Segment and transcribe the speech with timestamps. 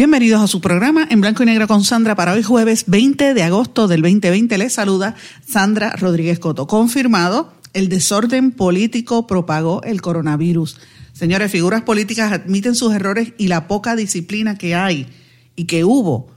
[0.00, 3.42] Bienvenidos a su programa en blanco y negro con Sandra para hoy jueves 20 de
[3.42, 4.56] agosto del 2020.
[4.56, 5.14] Les saluda
[5.46, 6.66] Sandra Rodríguez Coto.
[6.66, 10.78] Confirmado, el desorden político propagó el coronavirus.
[11.12, 15.06] Señores, figuras políticas admiten sus errores y la poca disciplina que hay
[15.54, 16.28] y que hubo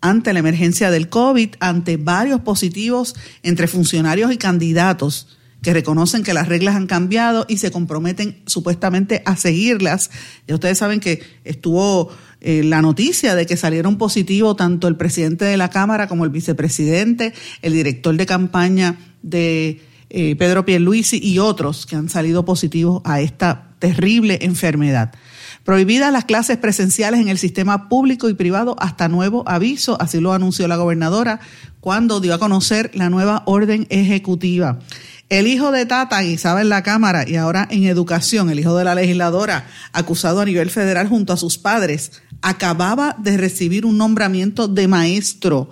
[0.00, 6.32] ante la emergencia del COVID, ante varios positivos entre funcionarios y candidatos que reconocen que
[6.32, 10.10] las reglas han cambiado y se comprometen supuestamente a seguirlas.
[10.48, 15.44] Ya ustedes saben que estuvo eh, la noticia de que salieron positivos tanto el presidente
[15.44, 21.38] de la Cámara como el vicepresidente, el director de campaña de eh, Pedro Pierluisi y
[21.38, 25.12] otros que han salido positivos a esta terrible enfermedad.
[25.64, 30.32] Prohibidas las clases presenciales en el sistema público y privado hasta nuevo aviso, así lo
[30.32, 31.40] anunció la gobernadora
[31.80, 34.78] cuando dio a conocer la nueva orden ejecutiva.
[35.28, 38.82] El hijo de Tata, guisaba en la Cámara y ahora en educación, el hijo de
[38.82, 44.68] la legisladora, acusado a nivel federal junto a sus padres, acababa de recibir un nombramiento
[44.68, 45.70] de maestro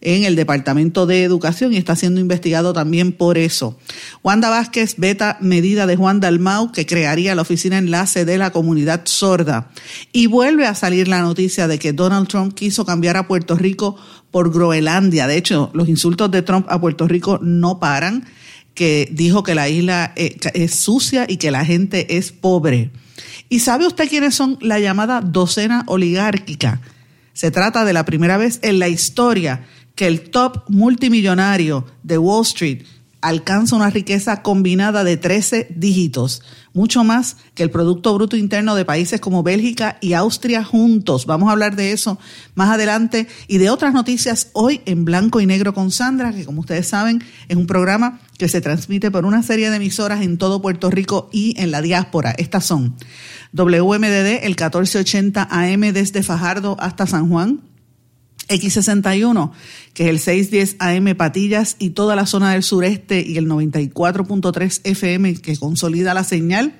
[0.00, 3.78] en el Departamento de Educación y está siendo investigado también por eso.
[4.22, 9.02] Wanda Vázquez veta medida de Juan Dalmau que crearía la oficina enlace de la comunidad
[9.04, 9.70] sorda.
[10.12, 13.96] Y vuelve a salir la noticia de que Donald Trump quiso cambiar a Puerto Rico
[14.30, 15.26] por Groenlandia.
[15.26, 18.26] De hecho, los insultos de Trump a Puerto Rico no paran,
[18.74, 22.90] que dijo que la isla eh, es sucia y que la gente es pobre.
[23.48, 26.80] ¿Y sabe usted quiénes son la llamada docena oligárquica?
[27.32, 32.42] Se trata de la primera vez en la historia que el top multimillonario de Wall
[32.42, 32.82] Street
[33.20, 36.42] alcanza una riqueza combinada de 13 dígitos,
[36.76, 41.24] mucho más que el Producto Bruto Interno de países como Bélgica y Austria juntos.
[41.24, 42.18] Vamos a hablar de eso
[42.54, 46.60] más adelante y de otras noticias hoy en blanco y negro con Sandra, que como
[46.60, 50.60] ustedes saben es un programa que se transmite por una serie de emisoras en todo
[50.60, 52.34] Puerto Rico y en la diáspora.
[52.36, 52.94] Estas son
[53.54, 57.62] WMDD, el 1480 AM desde Fajardo hasta San Juan,
[58.48, 59.50] X61,
[59.94, 64.80] que es el 610 AM Patillas y toda la zona del sureste y el 94.3
[64.84, 66.74] FM que consolida la señal.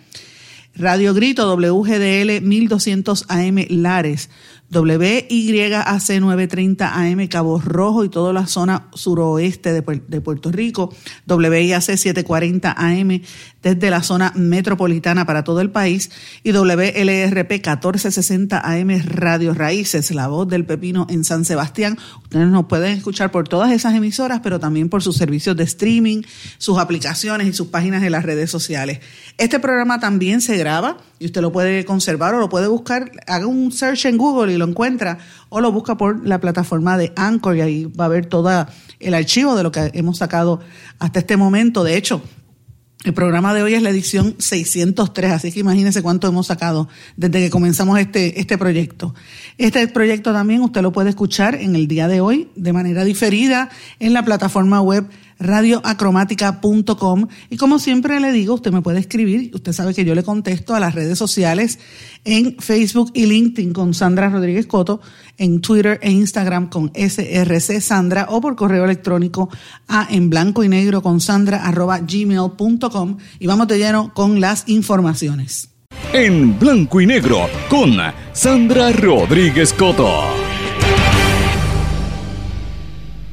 [0.74, 4.28] Radio Grito WGDL 1200 AM Lares.
[4.68, 9.82] WYAC 930 AM Cabo Rojo y toda la zona suroeste de,
[10.20, 10.92] Puerto Rico,
[11.28, 13.20] WIAC 740 AM
[13.66, 16.12] desde la zona metropolitana para todo el país
[16.44, 21.98] y WLRP 1460 AM Radio Raíces, la voz del pepino en San Sebastián.
[22.22, 26.22] Ustedes nos pueden escuchar por todas esas emisoras, pero también por sus servicios de streaming,
[26.58, 29.00] sus aplicaciones y sus páginas en las redes sociales.
[29.36, 33.48] Este programa también se graba y usted lo puede conservar o lo puede buscar, haga
[33.48, 35.18] un search en Google y lo encuentra
[35.48, 38.68] o lo busca por la plataforma de Anchor y ahí va a ver todo
[39.00, 40.60] el archivo de lo que hemos sacado
[41.00, 41.82] hasta este momento.
[41.82, 42.22] De hecho,
[43.06, 47.38] el programa de hoy es la edición 603, así que imagínese cuánto hemos sacado desde
[47.38, 49.14] que comenzamos este, este proyecto.
[49.58, 53.70] Este proyecto también usted lo puede escuchar en el día de hoy de manera diferida
[54.00, 55.08] en la plataforma web
[55.38, 60.22] radioacromática.com y como siempre le digo, usted me puede escribir, usted sabe que yo le
[60.22, 61.78] contesto a las redes sociales
[62.24, 65.00] en Facebook y LinkedIn con Sandra Rodríguez Coto,
[65.38, 69.48] en Twitter e Instagram con SRC Sandra o por correo electrónico
[69.88, 75.68] a en blanco y negro con Sandra arroba y vamos de lleno con las informaciones.
[76.12, 77.96] En blanco y negro con
[78.32, 80.55] Sandra Rodríguez Coto.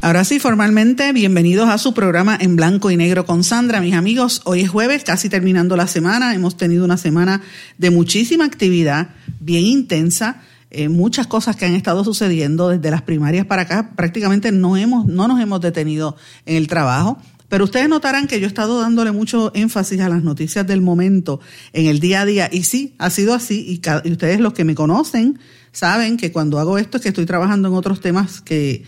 [0.03, 3.79] Ahora sí, formalmente, bienvenidos a su programa en blanco y negro con Sandra.
[3.79, 6.35] Mis amigos, hoy es jueves, casi terminando la semana.
[6.35, 7.41] Hemos tenido una semana
[7.77, 10.41] de muchísima actividad, bien intensa.
[10.71, 13.91] Eh, muchas cosas que han estado sucediendo desde las primarias para acá.
[13.95, 17.17] Prácticamente no, hemos, no nos hemos detenido en el trabajo.
[17.47, 21.39] Pero ustedes notarán que yo he estado dándole mucho énfasis a las noticias del momento
[21.71, 22.49] en el día a día.
[22.51, 23.79] Y sí, ha sido así.
[23.81, 25.39] Y, y ustedes los que me conocen
[25.71, 28.83] saben que cuando hago esto es que estoy trabajando en otros temas que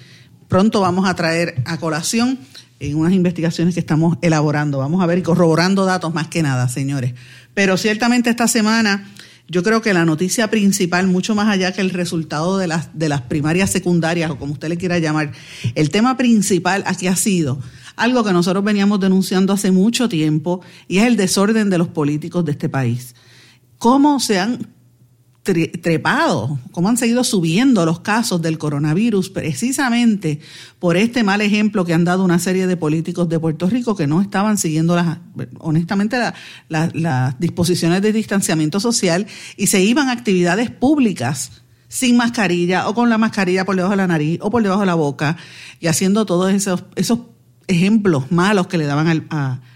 [0.48, 2.40] pronto vamos a traer a colación
[2.80, 4.80] en unas investigaciones que estamos elaborando.
[4.80, 7.14] Vamos a ver y corroborando datos más que nada, señores.
[7.54, 9.06] Pero ciertamente esta semana
[9.48, 13.10] yo creo que la noticia principal, mucho más allá que el resultado de las, de
[13.10, 15.32] las primarias secundarias o como usted le quiera llamar,
[15.76, 17.60] el tema principal aquí ha sido
[17.96, 22.44] algo que nosotros veníamos denunciando hace mucho tiempo y es el desorden de los políticos
[22.44, 23.16] de este país.
[23.78, 24.75] ¿Cómo se han
[25.54, 30.40] trepado, cómo han seguido subiendo los casos del coronavirus precisamente
[30.80, 34.08] por este mal ejemplo que han dado una serie de políticos de Puerto Rico que
[34.08, 35.20] no estaban siguiendo las,
[35.60, 36.18] honestamente
[36.68, 43.10] las disposiciones de distanciamiento social y se iban a actividades públicas sin mascarilla o con
[43.10, 45.38] la mascarilla por debajo de la nariz o por debajo de la boca
[45.80, 47.20] y haciendo todos esos, esos
[47.68, 49.28] ejemplos malos que le daban al,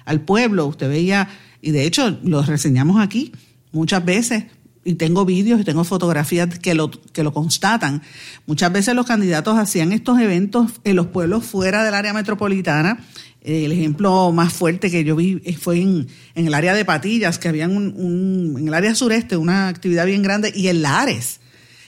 [0.06, 0.66] al pueblo.
[0.66, 1.30] Usted veía,
[1.62, 3.31] y de hecho los reseñamos aquí
[3.71, 4.45] muchas veces,
[4.85, 8.01] y tengo vídeos y tengo fotografías que lo, que lo constatan.
[8.45, 12.99] Muchas veces los candidatos hacían estos eventos en los pueblos fuera del área metropolitana.
[13.41, 17.47] El ejemplo más fuerte que yo vi fue en, en el área de Patillas, que
[17.47, 21.39] habían un, en el área sureste una actividad bien grande, y en Lares,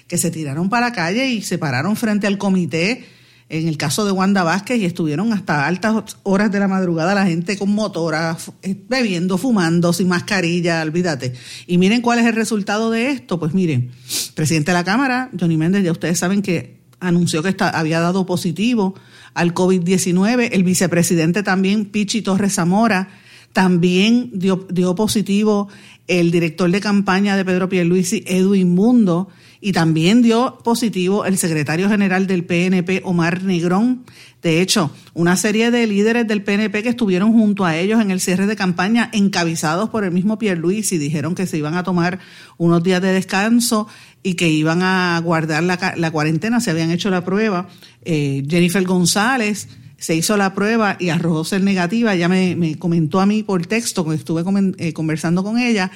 [0.08, 3.06] que se tiraron para la calle y se pararon frente al comité
[3.52, 7.26] en el caso de Wanda Vázquez y estuvieron hasta altas horas de la madrugada la
[7.26, 11.34] gente con motora, eh, bebiendo, fumando, sin mascarilla, olvídate.
[11.68, 13.40] Y miren cuál es el resultado de esto.
[13.40, 13.92] Pues miren,
[14.36, 18.26] presidente de la Cámara, Johnny Méndez, ya ustedes saben que anunció que está, había dado
[18.26, 18.96] positivo
[19.34, 20.50] al COVID-19.
[20.54, 23.10] El vicepresidente también, Pichi Torres Zamora,
[23.54, 25.68] también dio, dio positivo
[26.08, 29.30] el director de campaña de Pedro Pierluisi, Edwin Mundo
[29.62, 34.04] y también dio positivo el secretario general del PNP, Omar Negrón.
[34.42, 38.20] De hecho, una serie de líderes del PNP que estuvieron junto a ellos en el
[38.20, 41.84] cierre de campaña, encabezados por el mismo Pierre Luis, y dijeron que se iban a
[41.84, 42.20] tomar
[42.58, 43.88] unos días de descanso
[44.24, 47.70] y que iban a guardar la, cuarentena, se habían hecho la prueba.
[48.04, 49.68] Eh, Jennifer González
[50.02, 52.16] se hizo la prueba y arrojó ser negativa.
[52.16, 54.44] Ella me, comentó a mí por texto, cuando estuve
[54.80, 55.92] eh, conversando con ella,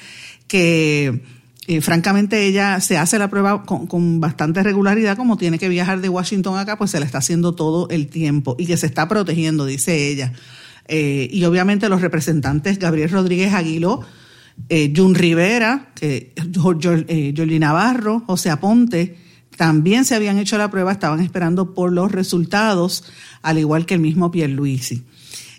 [0.46, 1.22] que
[1.66, 6.08] eh, francamente ella se hace la prueba con, bastante regularidad, como tiene que viajar de
[6.08, 9.66] Washington acá, pues se la está haciendo todo el tiempo y que se está protegiendo,
[9.66, 10.32] dice ella.
[10.86, 14.02] Eh, y obviamente los representantes Gabriel Rodríguez Aguiló,
[14.94, 19.16] Jun Rivera, que, eh, Navarro, José Aponte,
[19.56, 23.04] también se habían hecho la prueba, estaban esperando por los resultados,
[23.42, 25.04] al igual que el mismo Pierluisi.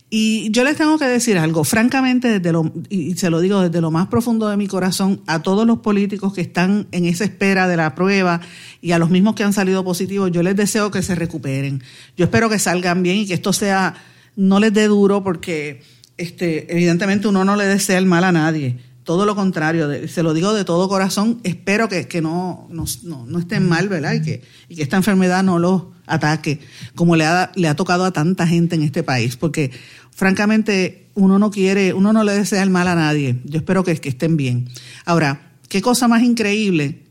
[0.10, 3.82] Y yo les tengo que decir algo, francamente, desde lo, y se lo digo desde
[3.82, 7.68] lo más profundo de mi corazón, a todos los políticos que están en esa espera
[7.68, 8.40] de la prueba
[8.82, 11.84] y a los mismos que han salido positivos, yo les deseo que se recuperen.
[12.16, 13.96] Yo espero que salgan bien y que esto sea,
[14.38, 15.82] no les dé duro porque
[16.16, 18.78] este, evidentemente uno no le desea el mal a nadie.
[19.08, 22.84] Todo lo contrario, se lo digo de todo corazón, espero que, que no, no,
[23.26, 24.16] no, estén mal, ¿verdad?
[24.16, 26.60] Y que, y que esta enfermedad no los ataque,
[26.94, 29.72] como le ha, le ha tocado a tanta gente en este país, porque
[30.12, 33.40] francamente uno no quiere, uno no le desea el mal a nadie.
[33.46, 34.68] Yo espero que, que estén bien.
[35.06, 37.06] Ahora, qué cosa más increíble,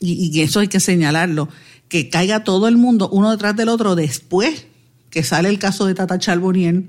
[0.00, 1.48] y, y eso hay que señalarlo,
[1.88, 4.66] que caiga todo el mundo uno detrás del otro después
[5.08, 6.82] que sale el caso de Tata Charbonnier.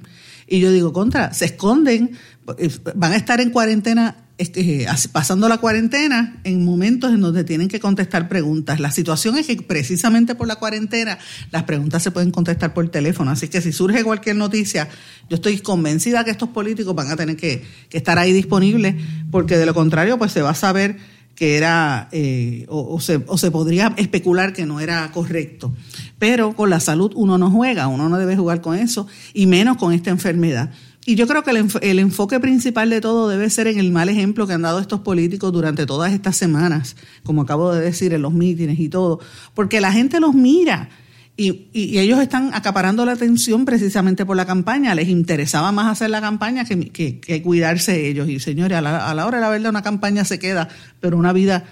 [0.52, 2.12] Y yo digo, contra, se esconden,
[2.58, 7.70] eh, van a estar en cuarentena este, pasando la cuarentena en momentos en donde tienen
[7.70, 8.82] que contestar preguntas.
[8.82, 11.18] La situación es que precisamente por la cuarentena
[11.52, 13.32] las preguntas se pueden contestar por teléfono.
[13.32, 14.90] Así que si surge cualquier noticia,
[15.30, 18.96] yo estoy convencida que estos políticos van a tener que, estar ahí disponibles
[19.32, 20.98] porque de lo contrario pues se va a saber
[21.36, 25.74] que era eh, o, se, o se podría especular que no era correcto.
[26.20, 29.78] Pero con la salud uno no juega, uno no debe jugar con eso y menos
[29.78, 30.72] con esta enfermedad.
[31.04, 34.46] Y yo creo que el, enfoque principal de todo debe ser en el mal ejemplo
[34.46, 38.34] que han dado estos políticos durante todas estas semanas, como acabo de decir, en los
[38.34, 39.20] mítines y todo,
[39.56, 40.90] porque la gente los mira
[41.38, 41.70] y,
[42.00, 44.94] ellos están acaparando la atención precisamente por la campaña.
[44.96, 48.30] Les interesaba más hacer la campaña que, que, cuidarse ellos.
[48.30, 50.68] Y señores, a la, a la hora de la verdad una campaña se queda,
[51.00, 51.66] pero una vida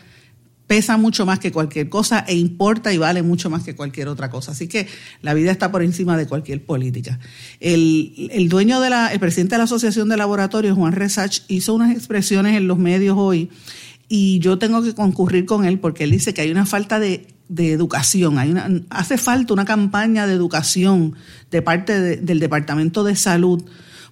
[0.69, 4.29] pesa mucho más que cualquier cosa e importa y vale mucho más que cualquier otra
[4.29, 4.51] cosa.
[4.51, 4.87] Así que
[5.21, 7.19] la vida está por encima de cualquier política.
[7.59, 11.73] El, el dueño de la, el presidente de la Asociación de Laboratorios, Juan Resach, hizo
[11.73, 13.49] unas expresiones en los medios hoy
[14.07, 17.25] y yo tengo que concurrir con él porque él dice que hay una falta de,
[17.49, 21.15] de educación, hay una, hace falta una campaña de educación
[21.51, 23.63] de parte del Departamento de Salud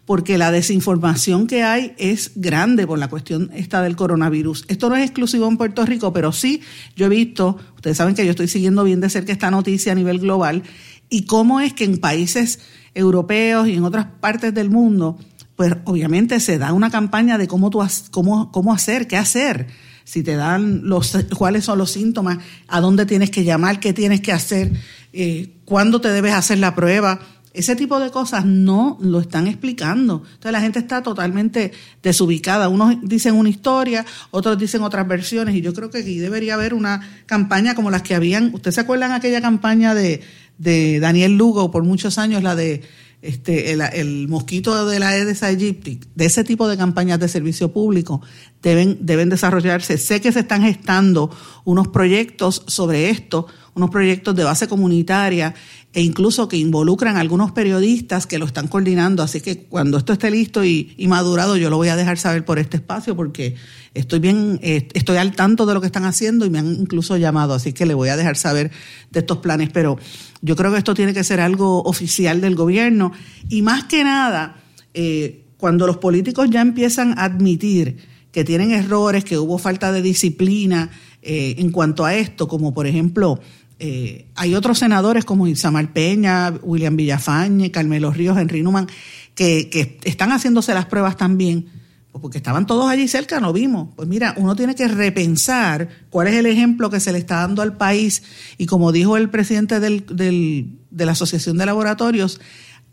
[0.08, 4.64] porque la desinformación que hay es grande por la cuestión esta del coronavirus.
[4.70, 6.62] Esto no es exclusivo en Puerto Rico, pero sí
[6.96, 9.96] yo he visto, ustedes saben que yo estoy siguiendo bien de cerca esta noticia a
[9.96, 10.64] nivel global,
[11.10, 12.60] y cómo es que en países
[12.94, 15.20] europeos y en otras partes del mundo,
[15.58, 19.68] pues obviamente se da una campaña de cómo, tú, cómo, cómo hacer, qué hacer
[20.08, 22.38] si te dan los cuáles son los síntomas,
[22.70, 24.72] a dónde tienes que llamar, qué tienes que hacer,
[25.12, 27.20] eh, cuándo te debes hacer la prueba.
[27.54, 30.24] Ese tipo de cosas no lo están explicando.
[30.26, 32.70] Entonces la gente está totalmente desubicada.
[32.70, 36.74] Unos dicen una historia, otros dicen otras versiones y yo creo que aquí debería haber
[36.74, 38.54] una campaña como las que habían.
[38.54, 40.22] ¿Ustedes se acuerdan aquella campaña de,
[40.58, 42.82] de Daniel Lugo por muchos años, la de
[43.22, 48.22] este, el, mosquito de la aegypti, de ese tipo de campañas de servicio público,
[48.62, 49.98] deben, deben desarrollarse.
[49.98, 51.32] Sé que se están gestando
[51.66, 53.48] unos proyectos sobre esto,
[53.78, 55.54] unos proyectos de base comunitaria
[55.94, 59.24] e incluso que involucran a algunos periodistas que lo están coordinando.
[59.24, 62.60] Así que cuando esto esté listo y, madurado, yo lo voy a dejar saber por
[62.60, 63.56] este espacio porque
[63.94, 67.18] estoy bien, eh, estoy al tanto de lo que están haciendo y me han incluso
[67.18, 68.72] llamado, así que le voy a dejar saber
[69.12, 69.70] de estos planes.
[69.72, 69.98] Pero
[70.42, 73.12] yo creo que esto tiene que ser algo oficial del gobierno
[73.48, 74.58] y más que nada,
[74.94, 77.98] eh, cuando los políticos ya empiezan a admitir
[78.32, 80.92] que tienen errores, que hubo falta de disciplina
[81.24, 83.40] eh, en cuanto a esto, como por ejemplo
[83.80, 88.88] eh, hay otros senadores como Isamar Peña, William Villafañe, Carmelo Ríos, Henry Numan,
[89.36, 91.68] que, están haciéndose las pruebas también,
[92.12, 93.90] pues porque estaban todos allí cerca, no vimos.
[93.96, 97.62] Pues mira, uno tiene que repensar cuál es el ejemplo que se le está dando
[97.62, 98.24] al país
[98.58, 102.42] y como dijo el presidente del, del, de la Asociación de Laboratorios,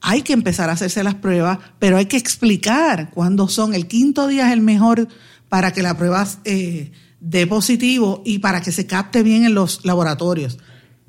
[0.03, 3.75] hay que empezar a hacerse las pruebas, pero hay que explicar cuándo son.
[3.75, 5.09] El quinto día es el mejor
[5.49, 9.83] para que la prueba eh, dé positivo y para que se capte bien en los
[9.87, 10.59] laboratorios.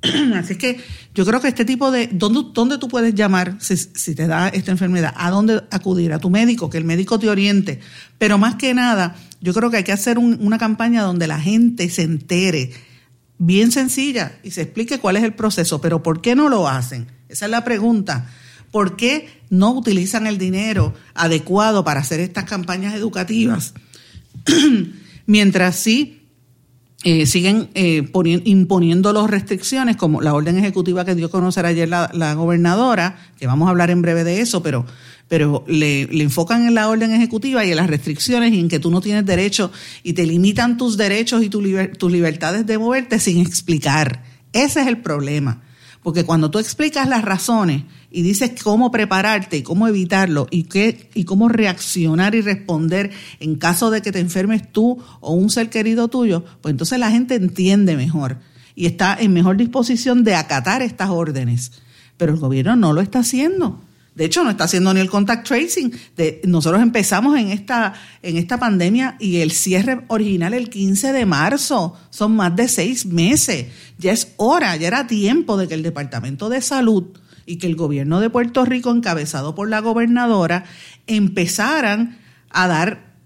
[0.36, 0.80] Así que
[1.14, 4.72] yo creo que este tipo de, ¿dónde, dónde tú puedes llamar si, te da esta
[4.72, 5.14] enfermedad?
[5.18, 6.14] ¿A dónde acudir?
[6.14, 7.80] A tu médico, que el médico te oriente.
[8.18, 11.90] Pero más que nada, yo creo que hay que hacer una campaña donde la gente
[11.90, 12.72] se entere,
[13.38, 15.82] bien sencilla, y se explique cuál es el proceso.
[15.82, 17.08] Pero ¿por qué no lo hacen?
[17.30, 18.30] Esa es la pregunta.
[18.72, 23.74] ¿Por qué no utilizan el dinero adecuado para hacer estas campañas educativas?
[25.25, 26.25] Mientras sí
[27.08, 28.04] eh, siguen eh,
[28.46, 33.46] imponiendo las restricciones, como la orden ejecutiva que dio a conocer ayer la, gobernadora, que
[33.46, 34.88] vamos a hablar en breve de eso, pero,
[35.28, 38.90] pero le, enfocan en la orden ejecutiva y en las restricciones y en que tú
[38.90, 39.72] no tienes derecho
[40.02, 44.24] y te limitan tus derechos y tus libertades de moverte sin explicar.
[44.52, 45.62] Ese es el problema.
[46.06, 47.82] Porque cuando tú explicas las razones
[48.12, 53.10] y dices cómo prepararte y cómo evitarlo y, qué, y cómo reaccionar y responder
[53.40, 57.10] en caso de que te enfermes tú o un ser querido tuyo, pues entonces la
[57.10, 58.38] gente entiende mejor
[58.76, 61.72] y está en mejor disposición de acatar estas órdenes.
[62.18, 63.82] Pero el gobierno no lo está haciendo.
[64.15, 65.91] De hecho, no está haciendo ni el contact tracing.
[66.45, 71.98] Nosotros empezamos en esta, en esta pandemia y el cierre original el 15 de marzo.
[72.12, 73.67] Son más de seis meses.
[73.98, 77.07] Ya es hora, ya era tiempo de que el Departamento de Salud
[77.45, 80.63] y que el gobierno de Puerto Rico, encabezado por la gobernadora,
[81.07, 82.17] empezaran
[82.50, 83.17] a dar,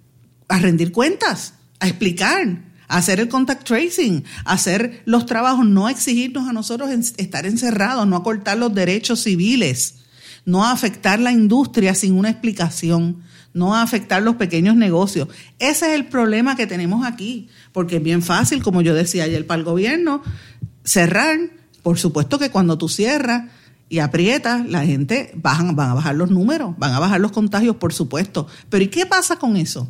[0.48, 5.88] a rendir cuentas, a explicar, a hacer el contact tracing, a hacer los trabajos, no
[5.88, 10.00] exigirnos a nosotros estar encerrados, no acortar los derechos civiles
[10.46, 13.22] no afectar la industria sin una explicación,
[13.54, 15.28] no a afectar los pequeños negocios.
[15.60, 19.46] Ese es el problema que tenemos aquí, porque es bien fácil, como yo decía ayer
[19.46, 20.22] para el gobierno,
[20.84, 21.38] cerrar.
[21.84, 23.50] Por supuesto que cuando tú cierras
[23.88, 27.78] y aprietas, la gente van, van a bajar los números, van a bajar los contagios,
[27.78, 28.48] por supuesto.
[28.70, 29.90] Pero ¿y qué pasa con eso?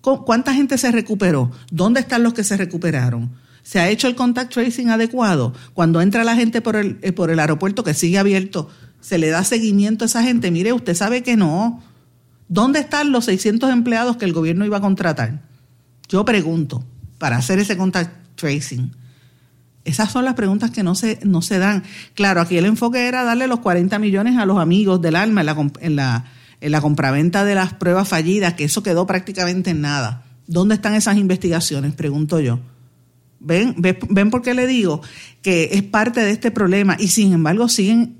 [0.00, 1.50] ¿Cuánta gente se recuperó?
[1.70, 3.32] ¿Dónde están los que se recuperaron?
[3.62, 5.54] ¿Se ha hecho el contact tracing adecuado?
[5.72, 8.68] Cuando entra la gente por el, eh, por el aeropuerto que sigue abierto,
[9.04, 10.50] se le da seguimiento a esa gente.
[10.50, 11.82] Mire, usted sabe que no.
[12.48, 15.42] ¿Dónde están los 600 empleados que el gobierno iba a contratar?
[16.08, 16.82] Yo pregunto,
[17.18, 18.92] para hacer ese contact tracing.
[19.84, 21.82] Esas son las preguntas que no se, no se dan.
[22.14, 25.46] Claro, aquí el enfoque era darle los 40 millones a los amigos del alma en
[25.46, 26.24] la, en la,
[26.62, 30.24] en la compraventa de las pruebas fallidas, que eso quedó prácticamente en nada.
[30.46, 31.92] ¿Dónde están esas investigaciones?
[31.92, 32.58] Pregunto yo.
[33.46, 35.02] ¿Ven, ¿Ven por qué le digo
[35.42, 36.96] que es parte de este problema?
[36.98, 38.16] Y sin embargo siguen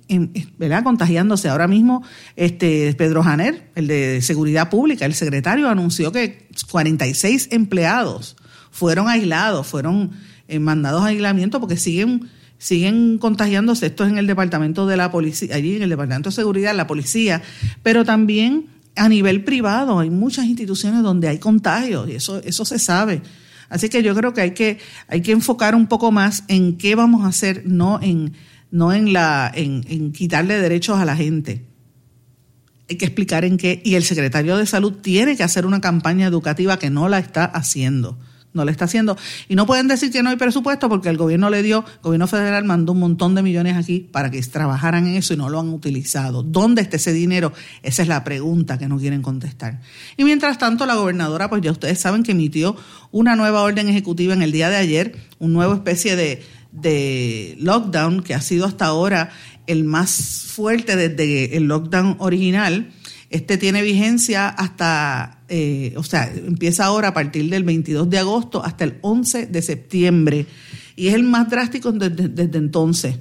[0.59, 0.85] ¿verdad?
[0.85, 1.49] contagiándose.
[1.49, 2.03] Ahora mismo
[2.37, 8.37] este Pedro Janer, el de Seguridad Pública, el secretario, anunció que 46 empleados
[8.71, 10.11] fueron aislados, fueron
[10.47, 12.29] eh, mandados a aislamiento porque siguen
[12.59, 13.87] siguen contagiándose.
[13.87, 16.87] Esto es en el departamento de la policía, allí en el departamento de seguridad, la
[16.87, 17.43] policía,
[17.83, 18.67] pero también
[18.97, 23.23] a nivel privado hay muchas instituciones donde hay contagios y eso, eso se sabe.
[23.69, 24.79] Así que yo creo que hay que,
[25.09, 28.35] hay que enfocar un poco más en qué vamos a hacer, no en,
[28.71, 31.65] no en, la, en, en quitarle derechos a la gente.
[32.89, 33.81] Hay que explicar en qué.
[33.85, 37.45] Y el secretario de Salud tiene que hacer una campaña educativa que no la está
[37.45, 38.19] haciendo
[38.55, 39.19] no le está haciendo.
[39.49, 42.27] Y no pueden decir que no hay presupuesto porque el gobierno le dio, el gobierno
[42.27, 45.61] federal mandó un montón de millones aquí para que trabajaran en eso y no lo
[45.61, 46.43] han utilizado.
[46.43, 47.53] ¿Dónde está ese dinero?
[47.83, 49.81] Esa es la pregunta que no quieren contestar.
[50.17, 52.77] Y mientras tanto, la gobernadora, pues ya ustedes saben que emitió
[53.11, 56.43] una nueva orden ejecutiva en el día de ayer, un nuevo especie de,
[56.73, 59.31] de lockdown que ha sido hasta ahora
[59.67, 62.93] el más fuerte desde el lockdown original
[63.35, 68.65] este tiene vigencia hasta, eh, o sea, empieza ahora a partir del 22 de agosto
[68.65, 70.47] hasta el 11 de septiembre
[70.97, 73.19] y es el más drástico desde, entonces.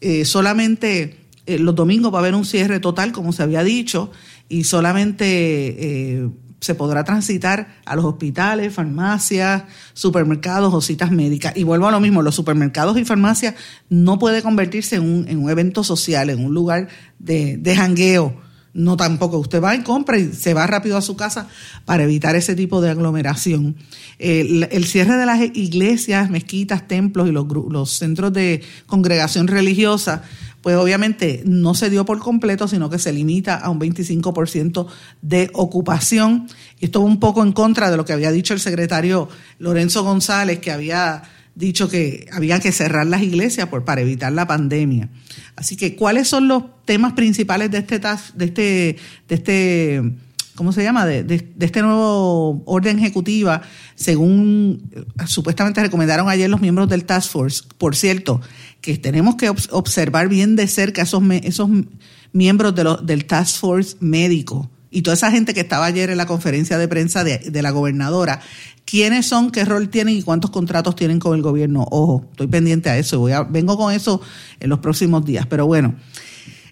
[0.00, 1.16] Eh, solamente
[1.46, 4.10] eh, los domingos va a haber un cierre total, como se había dicho,
[4.48, 6.28] y solamente eh,
[6.60, 11.56] se podrá transitar a los hospitales, farmacias, supermercados o citas médicas.
[11.56, 13.54] Y vuelvo a lo mismo, los supermercados y farmacias
[13.88, 18.43] no puede convertirse en un, en un evento social, en un lugar de, de jangueo.
[18.74, 19.38] No tampoco.
[19.38, 21.48] Usted va y compra y se va rápido a su casa
[21.84, 23.76] para evitar ese tipo de aglomeración.
[24.18, 30.22] El, cierre de las iglesias, mezquitas, templos y los, los centros de congregación religiosa
[30.64, 34.86] pues obviamente no se dio por completo, sino que se limita a un 25%
[35.20, 36.48] de ocupación.
[36.80, 39.28] Esto un poco en contra de lo que había dicho el secretario
[39.58, 41.22] Lorenzo González, que había
[41.54, 45.08] dicho que había que cerrar las iglesias por, para evitar la pandemia.
[45.56, 48.96] Así que, ¿cuáles son los temas principales de este, de este,
[49.28, 50.02] de este
[50.54, 53.62] ¿cómo se llama?, de, de, este nuevo orden ejecutiva,
[53.96, 57.64] según eh, supuestamente recomendaron ayer los miembros del Task Force.
[57.76, 58.40] Por cierto,
[58.80, 61.68] que tenemos que observar bien de cerca esos, esos
[62.32, 66.26] miembros de del Task Force médico y toda esa gente que estaba ayer en la
[66.26, 68.40] conferencia de prensa de, la gobernadora.
[68.84, 71.84] ¿Quiénes son, qué rol tienen y cuántos contratos tienen con el gobierno?
[71.90, 74.20] Ojo, estoy pendiente a eso, voy a, vengo con eso
[74.60, 75.46] en los próximos días.
[75.46, 75.96] Pero bueno,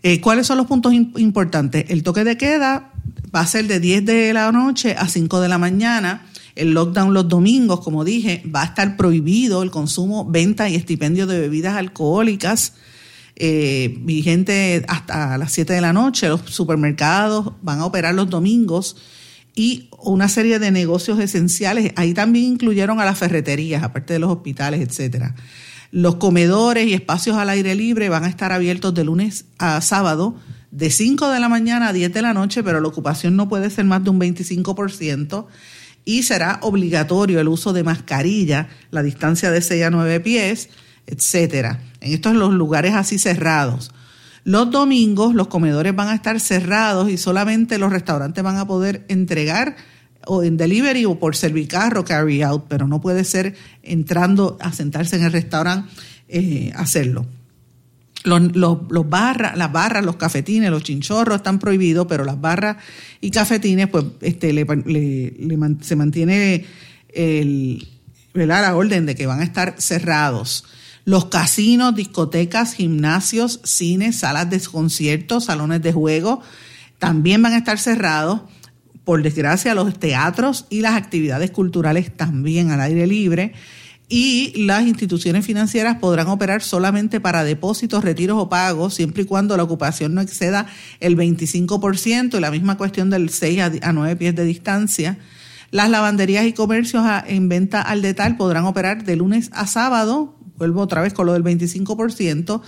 [0.05, 1.87] eh, ¿cuáles son los puntos importantes?
[1.88, 2.93] El toque de queda
[3.35, 6.26] va a ser de 10 de la noche a 5 de la mañana.
[6.55, 11.26] El lockdown los domingos, como dije, va a estar prohibido el consumo, venta y estipendio
[11.26, 12.75] de bebidas alcohólicas.
[13.36, 16.28] Eh, vigente hasta las 7 de la noche.
[16.28, 18.96] Los supermercados van a operar los domingos
[19.54, 21.92] y una serie de negocios esenciales.
[21.96, 25.34] Ahí también incluyeron a las ferreterías, aparte de los hospitales, etcétera.
[25.90, 30.36] Los comedores y espacios al aire libre van a estar abiertos de lunes a sábado
[30.70, 33.68] de 5 de la mañana a 10 de la noche, pero la ocupación no puede
[33.68, 35.46] ser más de un 25%
[36.04, 40.70] y será obligatorio el uso de mascarilla, la distancia de 6 a 9 pies,
[41.06, 41.80] etcétera.
[42.02, 43.92] En estos los lugares así cerrados.
[44.44, 49.04] Los domingos los comedores van a estar cerrados y solamente los restaurantes van a poder
[49.09, 49.76] entregar
[50.26, 55.17] o en delivery o por servicarro carry out, pero no puede ser entrando a sentarse
[55.17, 55.88] en el restaurante
[56.28, 57.26] eh, hacerlo.
[58.25, 62.76] Los, barras, las barras, los cafetines, los chinchorros están prohibidos, pero las barras
[63.21, 64.65] y cafetines, pues, este,
[65.80, 66.65] se mantiene
[67.12, 67.88] el,
[68.32, 70.65] la orden de que van a estar cerrados.
[71.04, 76.43] Los casinos, discotecas, gimnasios, cines, salas de conciertos, salones de juego,
[76.99, 78.43] también van a estar cerrados.
[79.04, 83.52] Por desgracia, los teatros y las actividades culturales también al aire libre
[84.15, 89.56] y las instituciones financieras podrán operar solamente para depósitos, retiros o pagos, siempre y cuando
[89.56, 90.67] la ocupación no exceda
[91.00, 95.19] el 25% y la misma cuestión del 6 a 9 pies de distancia.
[95.71, 100.80] Las lavanderías y comercios en venta al detalle podrán operar de lunes a sábado, vuelvo
[100.80, 102.62] otra vez con lo del 25%,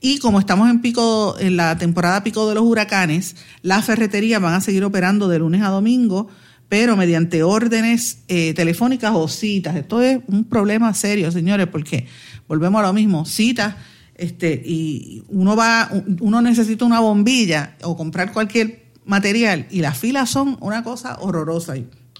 [0.00, 4.54] y como estamos en pico, en la temporada pico de los huracanes, las ferreterías van
[4.54, 6.28] a seguir operando de lunes a domingo,
[6.68, 9.74] pero mediante órdenes eh, telefónicas o citas.
[9.74, 12.06] Esto es un problema serio, señores, porque
[12.46, 13.74] volvemos a lo mismo, citas,
[14.14, 20.30] este, y uno va, uno necesita una bombilla o comprar cualquier material y las filas
[20.30, 21.74] son una cosa horrorosa.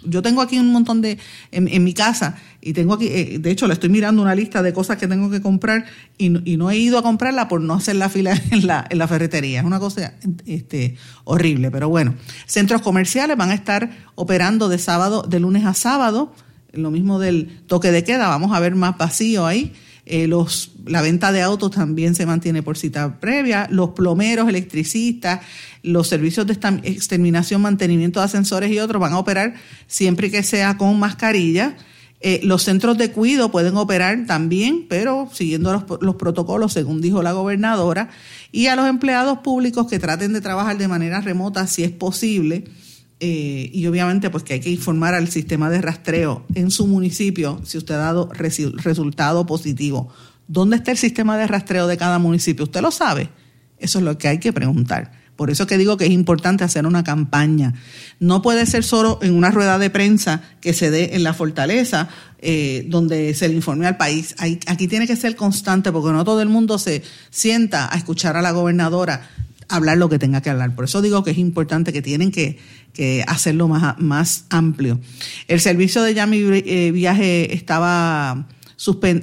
[0.05, 1.19] Yo tengo aquí un montón de,
[1.51, 4.73] en, mi casa, y tengo aquí, eh, de hecho, le estoy mirando una lista de
[4.73, 5.85] cosas que tengo que comprar
[6.17, 9.09] y, no he ido a comprarla por no hacer la fila en la, en la
[9.09, 9.61] ferretería.
[9.61, 10.15] Es una cosa
[10.47, 12.15] este, horrible, pero bueno.
[12.47, 16.33] Centros comerciales van a estar operando de sábado, de lunes a sábado,
[16.73, 19.73] lo mismo del toque de queda, vamos a ver más vacío ahí.
[20.13, 25.41] Eh, los, la venta de autos también se mantiene por cita previa, los plomeros, electricistas,
[25.85, 29.55] los servicios de exterminación, mantenimiento de ascensores y otros van a operar
[29.87, 31.77] siempre que sea con mascarilla.
[32.19, 37.23] Eh, los centros de cuido pueden operar también, pero siguiendo los, los, protocolos, según dijo
[37.23, 38.11] la gobernadora,
[38.51, 42.65] y a los empleados públicos que traten de trabajar de manera remota si es posible.
[43.23, 47.61] Eh, y obviamente pues que hay que informar al sistema de rastreo en su municipio
[47.65, 50.09] si usted ha dado resultado positivo.
[50.49, 52.65] ¿Dónde está el sistema de rastreo de cada municipio?
[52.65, 53.29] ¿Usted lo sabe?
[53.79, 55.13] Eso es lo que hay que preguntar.
[55.37, 57.75] Por eso que digo que es importante hacer una campaña.
[58.19, 62.09] No puede ser solo en una rueda de prensa que se dé en la fortaleza,
[62.41, 64.35] eh, donde se le informe al país.
[64.39, 68.43] aquí tiene que ser constante porque no todo el mundo se sienta a escuchar a
[68.43, 69.31] la gobernadora
[69.71, 70.75] hablar lo que tenga que hablar.
[70.75, 72.59] Por eso digo que es importante que tienen que,
[73.27, 75.01] hacerlo más, más amplio.
[75.49, 78.47] El servicio de Yami eh, Viaje estaba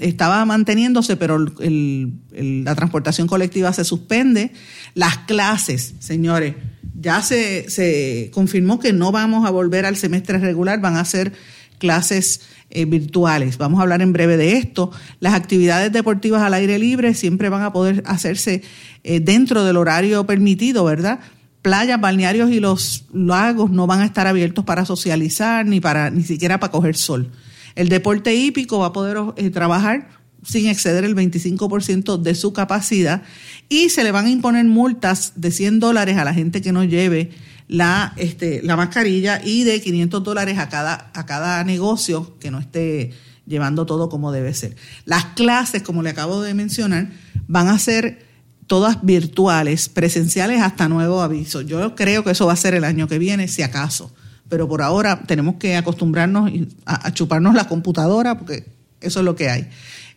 [0.01, 4.51] estaba manteniéndose, pero la transportación colectiva se suspende.
[4.93, 6.55] Las clases, señores,
[6.99, 11.33] ya se, se confirmó que no vamos a volver al semestre regular, van a ser
[11.79, 13.57] clases eh, virtuales.
[13.57, 14.91] Vamos a hablar en breve de esto.
[15.19, 18.61] Las actividades deportivas al aire libre siempre van a poder hacerse
[19.09, 21.21] eh, dentro del horario permitido, ¿verdad?
[21.61, 26.23] Playas, balnearios y los lagos no van a estar abiertos para socializar ni para ni
[26.23, 27.31] siquiera para coger sol.
[27.75, 30.09] El deporte hípico va a poder eh, trabajar
[30.43, 33.21] sin exceder el 25% de su capacidad
[33.69, 36.83] y se le van a imponer multas de 100 dólares a la gente que no
[36.83, 37.31] lleve
[37.69, 42.59] la, este, la mascarilla y de 500 dólares a cada, a cada negocio que no
[42.59, 43.13] esté
[43.45, 44.75] llevando todo como debe ser.
[45.05, 47.09] Las clases, como le acabo de mencionar,
[47.47, 48.26] van a ser
[48.67, 51.61] todas virtuales, presenciales hasta nuevo aviso.
[51.61, 54.13] Yo creo que eso va a ser el año que viene, si acaso.
[54.49, 56.51] Pero por ahora tenemos que acostumbrarnos
[56.85, 58.65] a, chuparnos la computadora porque
[59.01, 59.67] eso es lo que hay.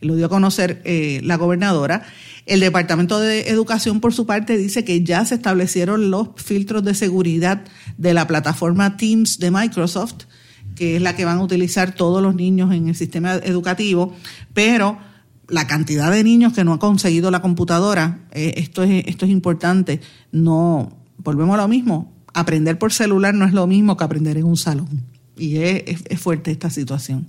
[0.01, 2.03] Lo dio a conocer eh, la gobernadora.
[2.47, 6.95] El Departamento de Educación, por su parte, dice que ya se establecieron los filtros de
[6.95, 7.63] seguridad
[7.99, 10.25] de la plataforma Teams de Microsoft,
[10.75, 14.17] que es la que van a utilizar todos los niños en el sistema educativo,
[14.55, 14.99] pero
[15.51, 19.31] la cantidad de niños que no han conseguido la computadora, eh, esto, es, esto es
[19.31, 20.01] importante,
[20.33, 24.45] no, volvemos a lo mismo, aprender por celular no es lo mismo que aprender en
[24.45, 25.10] un salón.
[25.41, 27.29] Y es, fuerte esta situación.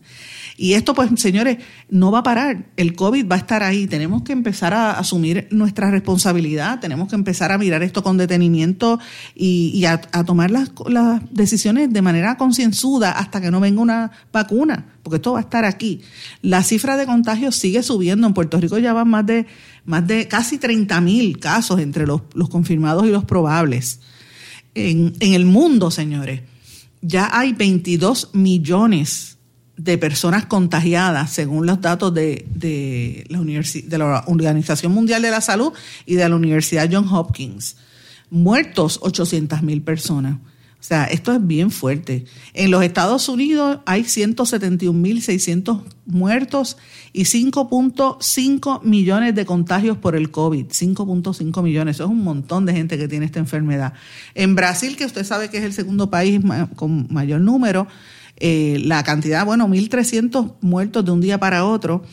[0.58, 2.66] Y esto, pues, señores, no va a parar.
[2.76, 3.88] El COVID va a estar ahí.
[3.88, 6.82] Tenemos que empezar a asumir nuestra responsabilidad.
[6.82, 9.00] Tenemos que empezar a mirar esto con detenimiento
[9.34, 10.72] y, a, tomar las,
[11.32, 15.64] decisiones de manera concienzuda hasta que no venga una vacuna, porque esto va a estar
[15.64, 16.02] aquí.
[16.42, 18.28] La cifra de contagios sigue subiendo.
[18.28, 19.46] En Puerto Rico ya van más de,
[19.86, 24.02] más de casi 30 mil casos entre los, confirmados y los probables.
[24.76, 26.42] En el mundo, señores,
[27.02, 29.38] ya hay 22 millones
[29.78, 35.42] de personas contagiadas, según los datos de, de, la de la Organización Mundial de la
[35.42, 35.74] Salud
[36.06, 37.78] y de la Universidad John Hopkins.
[38.30, 40.38] Muertos 800 mil personas.
[40.82, 42.26] O sea, esto es bien fuerte.
[42.56, 46.76] En los Estados Unidos hay 171.600 muertos
[47.14, 50.66] y 5.5 millones de contagios por el COVID.
[50.66, 51.98] 5.5 millones.
[51.98, 53.94] Eso es un montón de gente que tiene esta enfermedad.
[54.34, 56.42] En Brasil, que usted sabe que es el segundo país
[56.76, 57.88] con mayor número,
[58.38, 62.04] eh, la cantidad, bueno, 1.300 muertos de un día para otro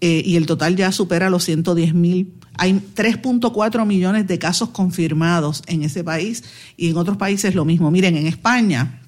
[0.00, 2.28] eh, y el total ya supera los 110.000.
[2.56, 6.44] Hay 3.4 millones de casos confirmados en ese país
[6.76, 7.90] y en otros países lo mismo.
[7.90, 9.02] Miren, en España,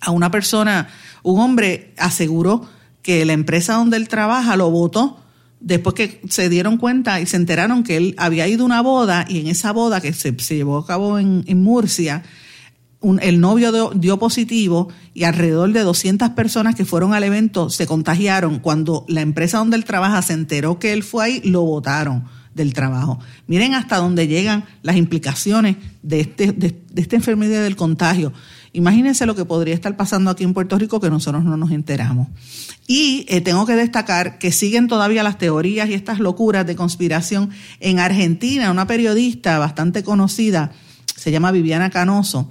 [0.00, 0.88] a una persona,
[1.22, 2.68] un hombre aseguró
[3.02, 5.20] que la empresa donde él trabaja lo votó
[5.60, 9.24] después que se dieron cuenta y se enteraron que él había ido a una boda
[9.28, 12.22] y en esa boda que se, llevó a cabo en Murcia,
[13.20, 18.58] el novio dio, positivo y alrededor de 200 personas que fueron al evento se contagiaron.
[18.58, 22.72] Cuando la empresa donde él trabaja se enteró que él fue ahí, lo votaron del
[22.72, 23.18] trabajo.
[23.46, 28.32] Miren hasta dónde llegan las implicaciones de, este, de, esta enfermedad del contagio.
[28.72, 32.28] Imagínense lo que podría estar pasando aquí en Puerto Rico que nosotros no nos enteramos.
[32.86, 37.50] Y eh, tengo que destacar que siguen todavía las teorías y estas locuras de conspiración.
[37.80, 40.72] En Argentina, una periodista bastante conocida,
[41.14, 42.50] se llama Viviana Canoso,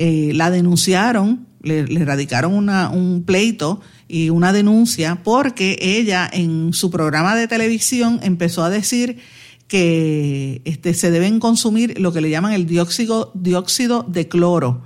[0.00, 6.88] eh, la denunciaron, le, radicaron una, un pleito y una denuncia porque ella en su
[6.92, 9.18] programa de televisión empezó a decir
[9.66, 14.82] que este, se deben consumir lo que le llaman el dióxido, dióxido de cloro,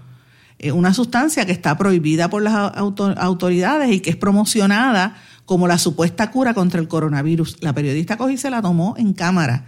[0.59, 5.77] eh, una sustancia que está prohibida por las autoridades y que es promocionada como la
[5.77, 7.59] supuesta cura contra el coronavirus.
[7.61, 9.67] La periodista cogí se la tomó en cámara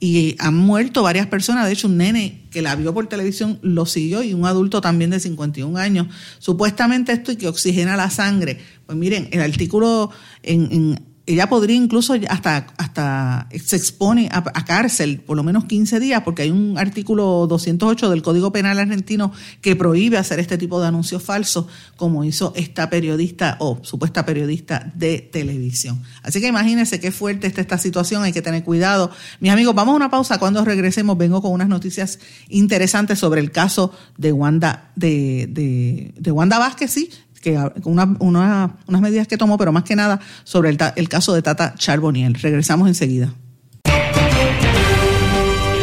[0.00, 1.66] y han muerto varias personas.
[1.66, 5.10] De hecho, un nene que la vio por televisión lo siguió y un adulto también
[5.10, 6.06] de 51 años.
[6.38, 8.58] Supuestamente esto y que oxigena la sangre.
[8.86, 10.10] Pues miren, el artículo
[10.42, 16.22] en ella podría incluso hasta, hasta se expone a, cárcel por lo menos 15 días,
[16.22, 20.88] porque hay un artículo 208 del Código Penal argentino que prohíbe hacer este tipo de
[20.88, 26.02] anuncios falsos, como hizo esta periodista o supuesta periodista de televisión.
[26.22, 29.10] Así que imagínense qué fuerte está esta situación, hay que tener cuidado.
[29.40, 30.38] Mis amigos, vamos a una pausa.
[30.38, 36.32] Cuando regresemos, vengo con unas noticias interesantes sobre el caso de Wanda, de, de, de
[36.32, 40.78] Wanda Vázquez, sí, que una, unas medidas que tomó, pero más que nada sobre el,
[40.96, 42.34] el caso de Tata Charboniel.
[42.34, 43.32] Regresamos enseguida.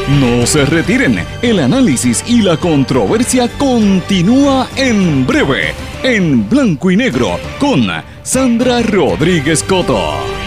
[0.07, 7.37] No se retiren, el análisis y la controversia continúa en breve, en blanco y negro,
[7.59, 7.87] con
[8.23, 10.46] Sandra Rodríguez Coto.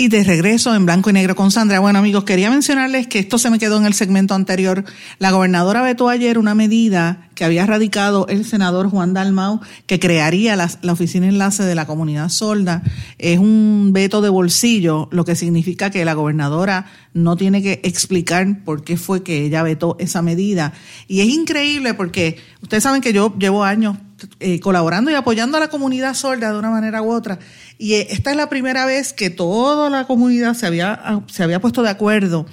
[0.00, 1.78] Y de regreso en blanco y negro con Sandra.
[1.78, 4.82] Bueno, amigos, quería mencionarles que esto se me quedó en el segmento anterior.
[5.18, 10.56] La gobernadora vetó ayer una medida que había radicado el senador Juan Dalmau, que crearía
[10.56, 12.82] la, la, oficina enlace de la comunidad sorda.
[13.18, 18.64] Es un veto de bolsillo, lo que significa que la gobernadora no tiene que explicar
[18.64, 20.72] por qué fue que ella vetó esa medida.
[21.08, 23.98] Y es increíble porque ustedes saben que yo llevo años
[24.40, 27.38] eh, colaborando y apoyando a la comunidad sorda de una manera u otra.
[27.78, 31.42] Y eh, esta es la primera vez que toda la comunidad se había, ah, se
[31.42, 32.46] había puesto de acuerdo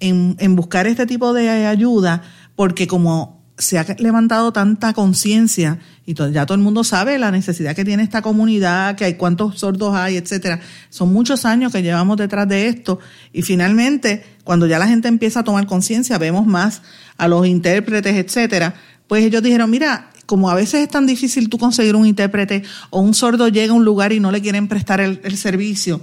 [0.00, 2.22] en, en buscar este tipo de ayuda,
[2.56, 7.74] porque como se ha levantado tanta conciencia y ya todo el mundo sabe la necesidad
[7.76, 10.60] que tiene esta comunidad, que hay cuántos sordos hay, etcétera.
[10.90, 12.98] Son muchos años que llevamos detrás de esto
[13.32, 16.82] y finalmente cuando ya la gente empieza a tomar conciencia, vemos más
[17.16, 18.74] a los intérpretes, etcétera,
[19.06, 23.00] pues ellos dijeron, mira, como a veces es tan difícil tú conseguir un intérprete o
[23.00, 26.00] un sordo llega a un lugar y no le quieren prestar el, servicio,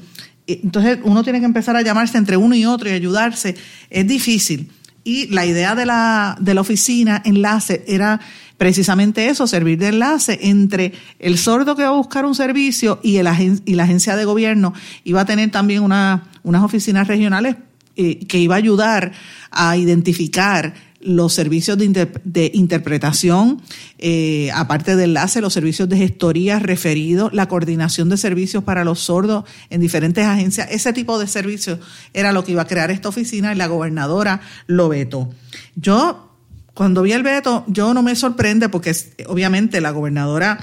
[0.48, 3.56] entonces uno tiene que empezar a llamarse entre uno y otro y ayudarse,
[3.90, 4.72] es difícil.
[5.04, 8.20] Y la idea de la, de la oficina enlace era
[8.62, 13.18] precisamente eso, servir de enlace entre el sordo que va a buscar un servicio y,
[13.18, 13.26] el
[13.66, 14.76] la agencia de gobierno.
[15.04, 17.56] Iba a tener también una, unas oficinas regionales
[17.96, 19.14] eh, que iba a ayudar
[19.50, 23.62] a identificar los servicios de, interpretación,
[23.98, 29.00] eh, aparte del enlace, los servicios de gestoría referidos, la coordinación de servicios para los
[29.00, 30.68] sordos en diferentes agencias.
[30.72, 31.80] Ese tipo de servicios
[32.14, 35.30] era lo que iba a crear esta oficina y la gobernadora lo vetó.
[35.76, 36.36] Yo,
[36.74, 38.96] cuando vi el veto, yo no me sorprende porque
[39.28, 40.60] obviamente la gobernadora...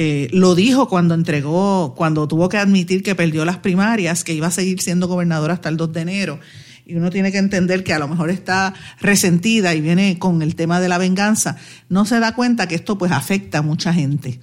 [0.00, 4.46] Eh, lo dijo cuando entregó, cuando tuvo que admitir que perdió las primarias, que iba
[4.46, 6.40] a seguir siendo gobernadora hasta el 2 de enero
[6.88, 10.54] y uno tiene que entender que a lo mejor está resentida y viene con el
[10.54, 11.58] tema de la venganza,
[11.90, 14.40] no se da cuenta que esto pues afecta a mucha gente.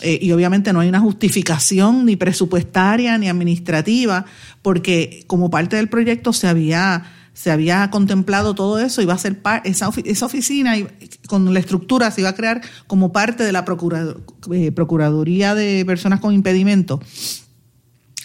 [0.00, 4.24] Eh, y obviamente no hay una justificación ni presupuestaria ni administrativa,
[4.62, 9.42] porque como parte del proyecto se había, se había contemplado todo eso, iba a ser
[9.64, 10.86] esa, esa oficina y
[11.26, 13.64] con la estructura se iba a crear como parte de la
[14.52, 17.00] eh, Procuraduría de Personas con Impedimento,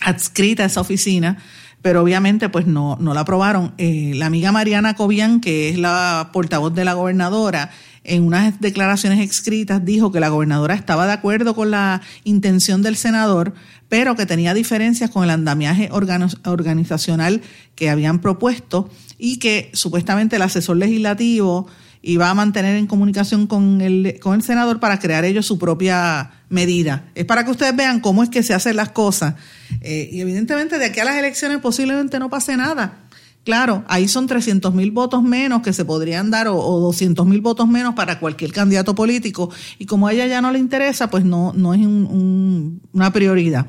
[0.02, 1.40] adscrita a esa oficina
[1.86, 3.76] pero obviamente pues no, no la aprobaron.
[3.78, 7.70] Eh, la amiga Mariana Cobian, que es la portavoz de la gobernadora,
[8.04, 12.96] en unas declaraciones escritas dijo que la gobernadora estaba de acuerdo con la intención del
[12.96, 13.54] senador,
[13.88, 17.44] pero que tenía diferencias con el andamiaje organizacional
[17.76, 21.68] que habían propuesto y que supuestamente el asesor legislativo
[22.08, 25.58] y va a mantener en comunicación con el, con el senador para crear ellos su
[25.58, 27.06] propia medida.
[27.16, 29.34] Es para que ustedes vean cómo es que se hacen las cosas.
[29.82, 33.00] Eh, y evidentemente de aquí a las elecciones posiblemente no pase nada.
[33.44, 37.42] Claro, ahí son 300 mil votos menos que se podrían dar o, o 200 mil
[37.42, 39.50] votos menos para cualquier candidato político.
[39.80, 43.66] Y como a ella ya no le interesa, pues no, no es una prioridad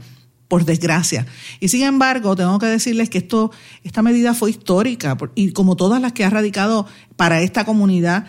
[0.49, 1.27] por desgracia.
[1.61, 3.51] Y sin embargo, tengo que decirles que esto,
[3.83, 8.27] esta medida fue histórica y como todas las que ha radicado para esta comunidad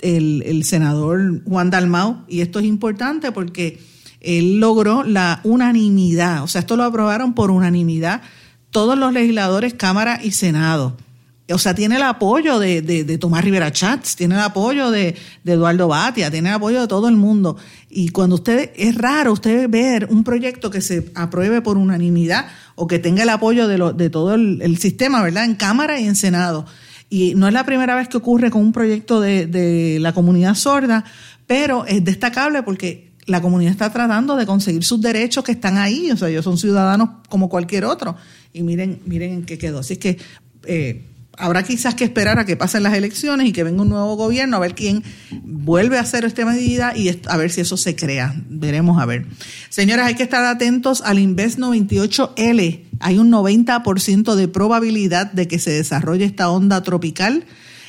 [0.00, 3.80] el, el senador Juan Dalmau, y esto es importante porque
[4.20, 8.22] él logró la unanimidad, o sea, esto lo aprobaron por unanimidad
[8.70, 10.96] todos los legisladores, Cámara y Senado
[11.52, 15.86] o sea, tiene el apoyo de, de, Tomás Rivera Chats, tiene el apoyo de, Eduardo
[15.86, 17.56] Batia, tiene el apoyo de todo el mundo.
[17.88, 22.88] Y cuando usted, es raro usted ver un proyecto que se apruebe por unanimidad o
[22.88, 25.44] que tenga el apoyo de, lo, de todo el, sistema, ¿verdad?
[25.44, 26.66] En Cámara y en Senado.
[27.08, 31.04] Y no es la primera vez que ocurre con un proyecto de, la comunidad sorda,
[31.46, 36.10] pero es destacable porque la comunidad está tratando de conseguir sus derechos que están ahí,
[36.10, 38.16] o sea, ellos son ciudadanos como cualquier otro.
[38.52, 39.80] Y miren, miren en qué quedó.
[39.80, 40.18] Así que
[40.64, 41.04] eh,
[41.36, 44.56] habrá quizás que esperar a que pasen las elecciones y que venga un nuevo gobierno
[44.56, 45.02] a ver quién
[45.42, 48.34] vuelve a hacer esta medida y a ver si eso se crea.
[48.48, 49.26] Veremos a ver.
[49.68, 52.84] Señoras, hay que estar atentos al Invest 98L.
[53.00, 57.44] Hay un 90% de probabilidad de que se desarrolle esta onda tropical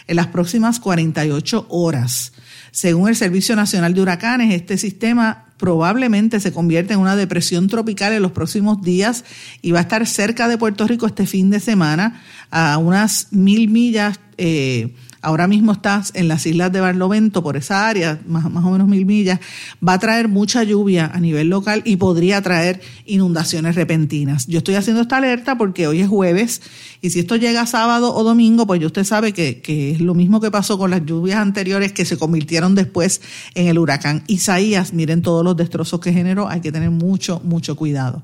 [0.07, 2.33] en las próximas 48 horas.
[2.71, 8.13] Según el Servicio Nacional de Huracanes, este sistema probablemente se convierte en una depresión tropical
[8.13, 9.25] en los próximos días
[9.61, 13.69] y va a estar cerca de Puerto Rico este fin de semana a unas mil
[13.69, 14.19] millas.
[14.37, 18.69] Eh, ahora mismo estás en las islas de Barlovento, por esa área, más, más, o
[18.69, 19.39] menos mil millas,
[19.85, 24.45] va a traer mucha lluvia a nivel local y podría traer inundaciones repentinas.
[24.45, 26.61] Yo estoy haciendo esta alerta porque hoy es jueves
[27.07, 30.41] y si esto llega sábado o domingo, pues usted sabe que, que es lo mismo
[30.41, 33.21] que pasó con las lluvias anteriores que se convirtieron después
[33.55, 34.91] en el huracán Isaías.
[34.91, 38.23] Miren todos los destrozos que generó, hay que tener mucho, mucho cuidado.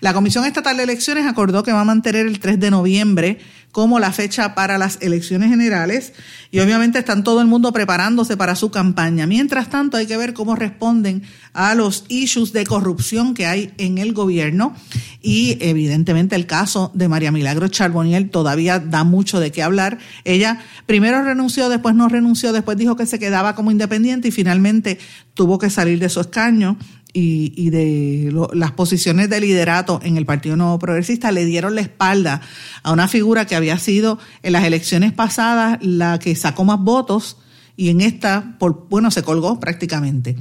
[0.00, 3.38] La Comisión Estatal de Elecciones acordó que va a mantener el 3 de noviembre
[3.70, 6.12] como la fecha para las elecciones generales
[6.50, 9.26] y obviamente están todo el mundo preparándose para su campaña.
[9.28, 11.22] Mientras tanto, hay que ver cómo responden
[11.54, 14.74] a los issues de corrupción que hay en el gobierno
[15.22, 19.98] y evidentemente el caso de María Milagro Charboniel todavía da mucho de qué hablar.
[20.24, 24.98] Ella primero renunció, después no renunció, después dijo que se quedaba como independiente y finalmente
[25.32, 26.76] tuvo que salir de su escaño
[27.16, 32.40] y, de las posiciones de liderato en el Partido Nuevo Progresista le dieron la espalda
[32.82, 37.38] a una figura que había sido en las elecciones pasadas la que sacó más votos
[37.76, 40.36] y en esta, por, bueno, se colgó prácticamente.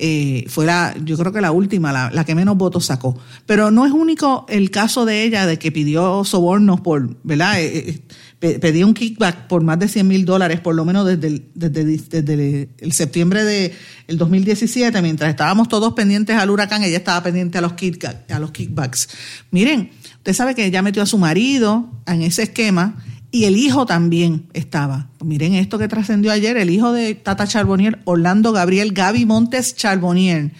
[0.00, 3.18] Eh, fue la, yo creo que la última, la, que menos votos sacó.
[3.46, 7.60] Pero no es único el caso de ella de que pidió sobornos por, ¿verdad?
[7.60, 8.00] Eh,
[8.40, 11.46] eh, pedí un kickback por más de 100 mil dólares, por lo menos desde el,
[11.52, 13.72] desde, el septiembre del
[14.06, 18.50] de 2017, mientras estábamos todos pendientes al huracán, ella estaba pendiente a los, a los
[18.52, 19.08] kickbacks.
[19.50, 23.86] Miren, usted sabe que ella metió a su marido en ese esquema y el hijo
[23.86, 25.08] también estaba.
[25.22, 30.52] Miren esto que trascendió ayer, el hijo de Tata Charbonnier, Orlando Gabriel Gaby Montes Charbonnier.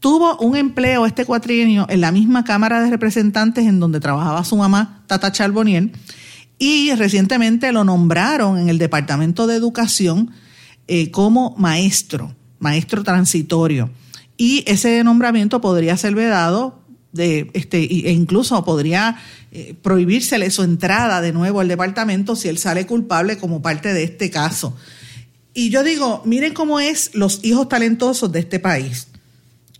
[0.00, 4.56] Tuvo un empleo este cuatrienio en la misma Cámara de Representantes en donde trabajaba su
[4.56, 5.90] mamá, Tata Charbonnier,
[6.58, 10.30] y recientemente lo nombraron en el Departamento de Educación
[10.88, 13.90] eh, como maestro, maestro transitorio.
[14.36, 16.79] Y ese nombramiento podría ser vedado
[17.12, 19.16] de, este, e incluso podría
[19.52, 24.04] eh, prohibírsele su entrada de nuevo al departamento si él sale culpable como parte de
[24.04, 24.76] este caso.
[25.54, 29.08] Y yo digo, miren cómo es los hijos talentosos de este país.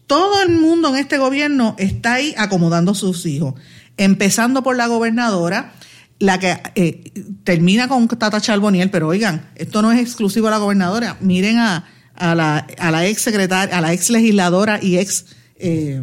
[0.07, 3.55] Todo el mundo en este gobierno está ahí acomodando a sus hijos,
[3.97, 5.75] empezando por la gobernadora,
[6.19, 7.13] la que eh,
[7.45, 11.17] termina con Tata Charboniel, pero oigan, esto no es exclusivo a la gobernadora.
[11.21, 16.03] Miren a, a, la, a la ex secretaria, a la ex legisladora y ex, eh,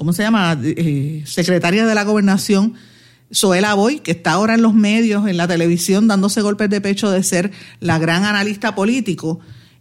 [0.00, 0.58] ¿cómo se llama?
[0.62, 2.72] Eh, secretaria de la gobernación,
[3.34, 7.10] Zoela Boy, que está ahora en los medios, en la televisión, dándose golpes de pecho
[7.10, 9.40] de ser la gran analista político.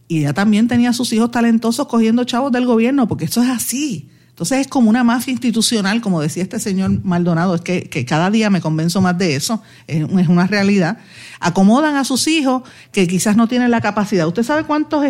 [0.10, 3.47] Y ella también tenía a sus hijos talentosos cogiendo chavos del gobierno, porque eso es
[3.47, 4.10] así.
[4.39, 8.49] Entonces es como una mafia institucional, como decía este señor Maldonado, es que, cada día
[8.49, 10.99] me convenzo más de eso, es, una realidad.
[11.41, 14.25] Acomodan a sus hijos que quizás no tienen la capacidad.
[14.25, 15.04] ¿Usted sabe cuántos,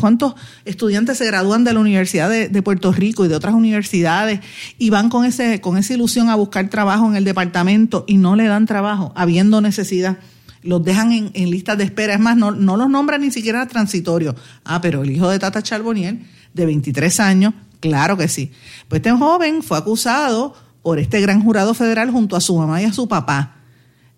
[0.00, 4.40] cuántos estudiantes se gradúan de la Universidad de, Puerto Rico y de otras universidades
[4.78, 8.34] y van con, ese, con esa ilusión a buscar trabajo en el departamento y no
[8.34, 10.18] le dan trabajo, habiendo necesidad?
[10.64, 12.14] los dejan en, listas de espera.
[12.14, 14.34] Es más, no, no los nombran ni siquiera transitorio.
[14.64, 18.52] Ah, pero el hijo de Tata Charboniel, de 23 años, Claro que sí.
[18.86, 22.84] Pues este joven fue acusado por este gran jurado federal junto a su mamá y
[22.84, 23.56] a su papá.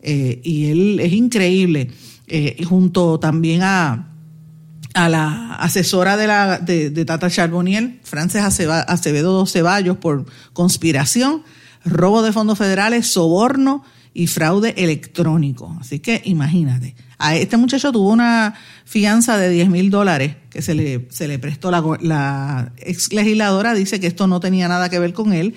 [0.00, 1.90] Eh, y él es increíble.
[2.26, 4.12] Eh, junto también a,
[4.92, 11.42] a la asesora de, la, de, Tata Charboniel, Frances Acevedo Ceballos, por conspiración,
[11.86, 15.74] robo de fondos federales, soborno y fraude electrónico.
[15.80, 16.94] Así que imagínate.
[17.18, 21.38] A este muchacho tuvo una fianza de 10 mil dólares que se le, se le
[21.38, 25.54] prestó la, la ex legisladora, dice que esto no tenía nada que ver con él,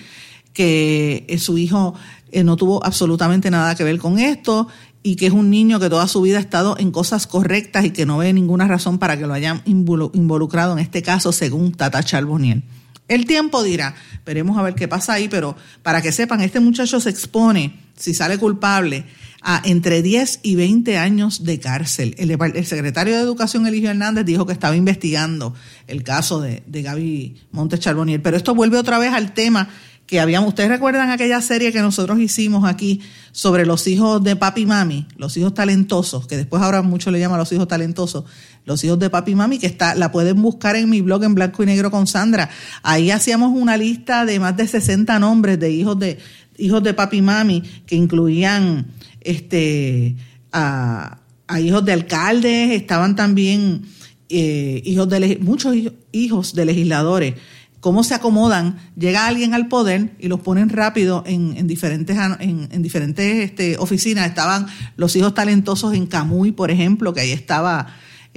[0.53, 1.93] que eh, su hijo
[2.31, 4.67] eh, no tuvo absolutamente nada que ver con esto
[5.03, 7.91] y que es un niño que toda su vida ha estado en cosas correctas y
[7.91, 12.03] que no ve ninguna razón para que lo hayan involucrado en este caso, según Tata
[12.03, 12.63] Charbonnier.
[13.07, 16.99] El tiempo dirá, veremos a ver qué pasa ahí, pero para que sepan, este muchacho
[16.99, 19.05] se expone, si sale culpable,
[19.41, 22.15] a entre 10 y 20 años de cárcel.
[22.17, 25.53] El, secretario de Educación, Eligio Hernández, dijo que estaba investigando
[25.87, 28.21] el caso de, de Gaby Montes Charbonnier.
[28.21, 29.69] Pero esto vuelve otra vez al tema
[30.07, 33.01] que habíamos, ustedes recuerdan aquella serie que nosotros hicimos aquí
[33.33, 37.19] sobre los hijos de papi y mami, los hijos talentosos, que después ahora mucho le
[37.19, 38.23] llaman los hijos talentosos,
[38.63, 41.35] los hijos de papi y mami, que está, la pueden buscar en mi blog en
[41.35, 42.49] blanco y negro con Sandra.
[42.83, 46.19] Ahí hacíamos una lista de más de 60 nombres de hijos de,
[46.57, 48.87] hijos de papi y mami, que incluían
[49.21, 50.15] este,
[50.51, 51.19] a,
[51.59, 53.83] hijos de alcaldes, estaban también
[54.29, 55.75] eh, hijos de muchos
[56.11, 57.35] hijos de legisladores
[57.79, 63.49] cómo se acomodan, llega alguien al poder y los ponen rápido en, diferentes, en, diferentes
[63.49, 64.27] este, oficinas.
[64.27, 67.87] Estaban los hijos talentosos en Camuy, por ejemplo, que ahí estaba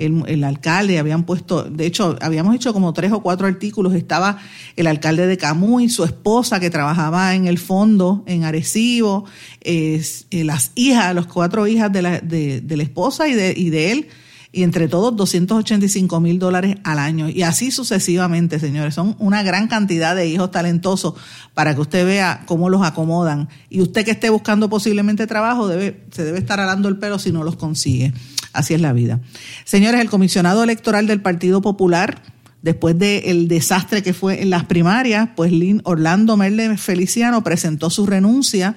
[0.00, 4.38] el, alcalde, habían puesto, de hecho, habíamos hecho como tres o cuatro artículos, estaba
[4.76, 9.24] el alcalde de Camuy, su esposa que trabajaba en el fondo en Arecibo,
[9.60, 13.70] eh, las hijas, las cuatro hijas de la, de, de la esposa y de, y
[13.70, 14.08] de él,
[14.52, 17.28] y entre todos 285 mil dólares al año.
[17.28, 18.94] Y así sucesivamente, señores.
[18.94, 21.14] Son una gran cantidad de hijos talentosos
[21.54, 23.48] para que usted vea cómo los acomodan.
[23.68, 27.30] Y usted que esté buscando posiblemente trabajo, debe, se debe estar alando el pelo si
[27.30, 28.12] no los consigue.
[28.52, 29.20] Así es la vida.
[29.64, 32.22] Señores, el comisionado electoral del Partido Popular,
[32.62, 35.52] después del desastre que fue en las primarias, pues
[35.84, 38.76] Orlando Merle Feliciano presentó su renuncia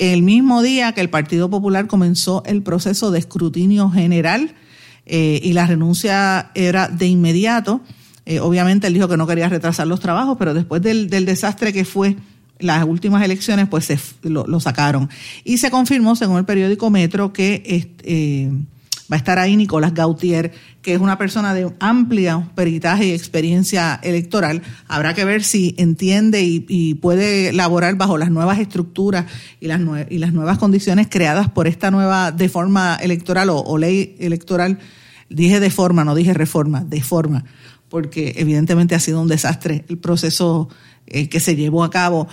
[0.00, 4.54] el mismo día que el Partido Popular comenzó el proceso de escrutinio general
[5.04, 7.82] eh, y la renuncia era de inmediato.
[8.24, 11.84] Eh, obviamente él dijo que no quería retrasar los trabajos, pero después del, desastre que
[11.84, 12.16] fue
[12.58, 15.10] las últimas elecciones, pues se, lo, sacaron.
[15.44, 17.62] Y se confirmó, según el periódico Metro, que
[18.02, 18.52] eh,
[19.10, 20.52] va a estar ahí Nicolás Gautier,
[20.82, 24.62] que es una persona de amplia peritaje y experiencia electoral.
[24.86, 29.26] Habrá que ver si entiende y, puede laborar bajo las nuevas estructuras
[29.60, 34.78] y las, nuevas condiciones creadas por esta nueva deforma electoral o, ley electoral.
[35.28, 37.44] Dije de forma, no dije reforma, de forma,
[37.88, 40.68] porque evidentemente ha sido un desastre el proceso
[41.06, 42.28] eh, que se llevó a cabo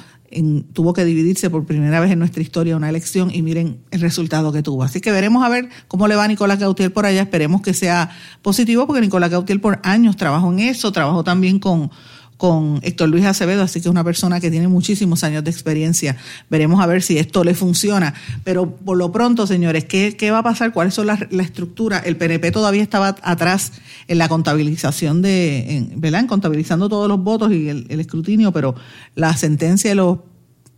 [0.73, 4.51] tuvo que dividirse por primera vez en nuestra historia una elección y miren el resultado
[4.51, 4.83] que tuvo.
[4.83, 7.21] Así que veremos a ver cómo le va a Nicolás Gautier por allá.
[7.21, 8.09] Esperemos que sea
[8.41, 11.91] positivo porque Nicolás Gautier por años trabajó en eso, trabajó también con
[12.37, 16.15] con Héctor Luis Acevedo, así que es una persona que tiene muchísimos años de experiencia.
[16.49, 18.13] Veremos a ver si esto le funciona.
[18.43, 20.71] Pero por lo pronto, señores, ¿qué, qué va a pasar?
[20.71, 21.99] ¿Cuáles son las la estructura?
[21.99, 23.73] El PNP todavía estaba atrás
[24.07, 28.75] en la contabilización de, en, contabilizando todos los votos y el escrutinio, pero
[29.15, 30.19] la sentencia de los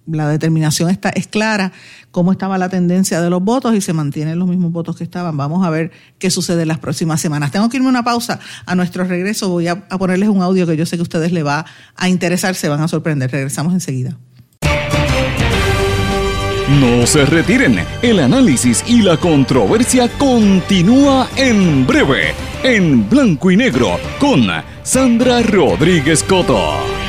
[0.05, 1.71] la determinación está, es clara,
[2.11, 5.37] cómo estaba la tendencia de los votos y se mantienen los mismos votos que estaban.
[5.37, 7.51] Vamos a ver qué sucede en las próximas semanas.
[7.51, 8.39] Tengo que irme una pausa.
[8.65, 11.31] A nuestro regreso voy a, a ponerles un audio que yo sé que a ustedes
[11.31, 13.31] les va a interesar, se van a sorprender.
[13.31, 14.17] Regresamos enseguida.
[16.69, 23.99] No se retiren, el análisis y la controversia continúa en breve, en blanco y negro,
[24.19, 24.47] con
[24.83, 27.08] Sandra Rodríguez Coto.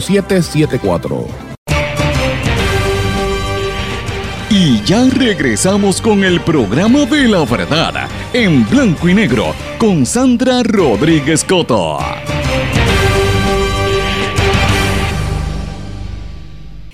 [0.00, 1.26] 5774.
[4.50, 10.62] Y ya regresamos con el programa de la verdad en blanco y negro con Sandra
[10.62, 11.98] Rodríguez Coto.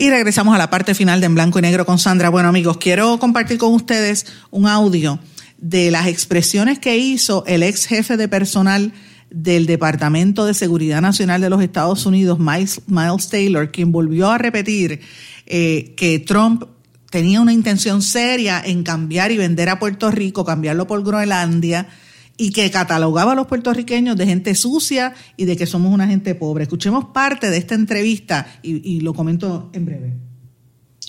[0.00, 2.28] Y regresamos a la parte final de En Blanco y Negro con Sandra.
[2.28, 5.18] Bueno amigos, quiero compartir con ustedes un audio
[5.56, 8.92] de las expresiones que hizo el ex jefe de personal
[9.30, 15.00] del Departamento de Seguridad Nacional de los Estados Unidos, Miles, Taylor, quien volvió a repetir
[15.46, 16.64] eh, que Trump
[17.10, 21.88] tenía una intención seria en cambiar y vender a Puerto Rico, cambiarlo por Groenlandia,
[22.36, 26.34] y que catalogaba a los puertorriqueños de gente sucia y de que somos una gente
[26.36, 26.62] pobre.
[26.62, 30.27] Escuchemos parte de esta entrevista y, y lo comento en breve.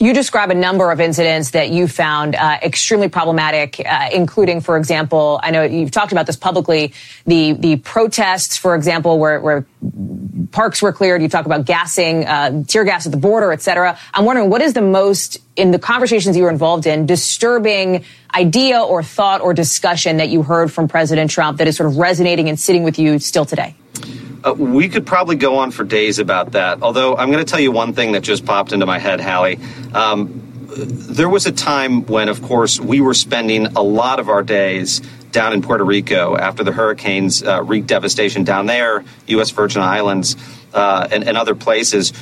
[0.02, 4.78] You describe a number of incidents that you found uh, extremely problematic, uh, including, for
[4.78, 6.94] example, I know you've talked about this publicly,
[7.26, 9.66] the the protests, for example, where, where
[10.52, 11.22] parks were cleared.
[11.22, 14.00] You talk about gassing, uh, tear gas at the border, et cetera.
[14.14, 18.82] I'm wondering what is the most in the conversations you were involved in disturbing idea
[18.82, 22.50] or thought or discussion that you heard from President Trump that is sort of resonating
[22.50, 23.76] and sitting with you still today.
[24.44, 26.82] Uh, we could probably go on for days about that.
[26.82, 29.60] Although I'm going to tell you one thing that just popped into my head, Hallie.
[29.94, 34.44] Um, there was a time when, of course, we were spending a lot of our
[34.44, 35.02] days
[35.32, 39.52] down in Puerto Rico after the hurricanes uh, wreaked devastation down there, U.S.
[39.52, 40.36] Virgin Islands,
[40.74, 42.14] uh, and, and other places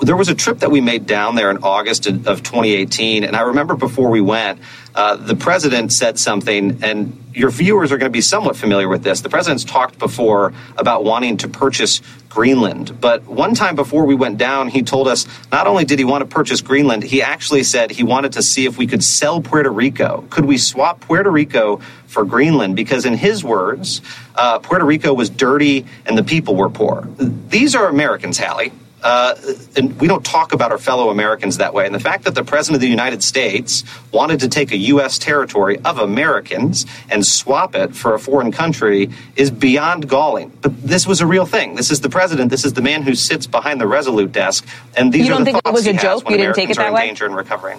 [0.00, 3.42] there was a trip that we made down there in August of 2018, and I
[3.42, 4.60] remember before we went,
[4.94, 9.02] uh, the president said something, and your viewers are going to be somewhat familiar with
[9.02, 9.20] this.
[9.20, 14.38] The president's talked before about wanting to purchase Greenland, but one time before we went
[14.38, 17.90] down, he told us not only did he want to purchase Greenland, he actually said
[17.90, 20.24] he wanted to see if we could sell Puerto Rico.
[20.30, 22.76] Could we swap Puerto Rico for Greenland?
[22.76, 24.00] Because in his words,
[24.36, 27.08] uh, Puerto Rico was dirty and the people were poor.
[27.18, 28.72] These are Americans, Hallie
[29.02, 29.34] uh,
[29.76, 31.86] and we don't talk about our fellow Americans that way.
[31.86, 35.18] And the fact that the President of the United States wanted to take a U.S.
[35.18, 40.56] territory of Americans and swap it for a foreign country is beyond galling.
[40.60, 41.76] But this was a real thing.
[41.76, 42.50] This is the President.
[42.50, 44.66] This is the man who sits behind the Resolute desk.
[44.96, 46.24] And these you don't are the think it was a joke?
[46.24, 47.06] You didn't Americans take it are that in way?
[47.06, 47.78] danger and recovering.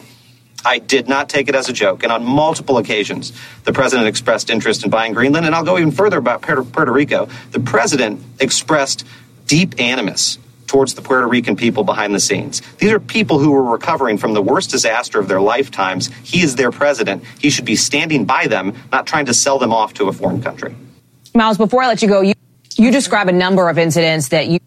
[0.66, 2.04] I did not take it as a joke.
[2.04, 3.32] And on multiple occasions,
[3.64, 5.46] the president expressed interest in buying Greenland.
[5.46, 7.30] And I'll go even further about Puerto Rico.
[7.52, 9.06] The president expressed
[9.46, 10.38] deep animus
[10.70, 12.62] towards the Puerto Rican people behind the scenes.
[12.78, 16.08] These are people who were recovering from the worst disaster of their lifetimes.
[16.24, 17.24] He is their president.
[17.40, 20.42] He should be standing by them, not trying to sell them off to a foreign
[20.42, 20.76] country.
[21.34, 22.34] Miles, before I let you go, you,
[22.76, 24.60] you describe a number of incidents that you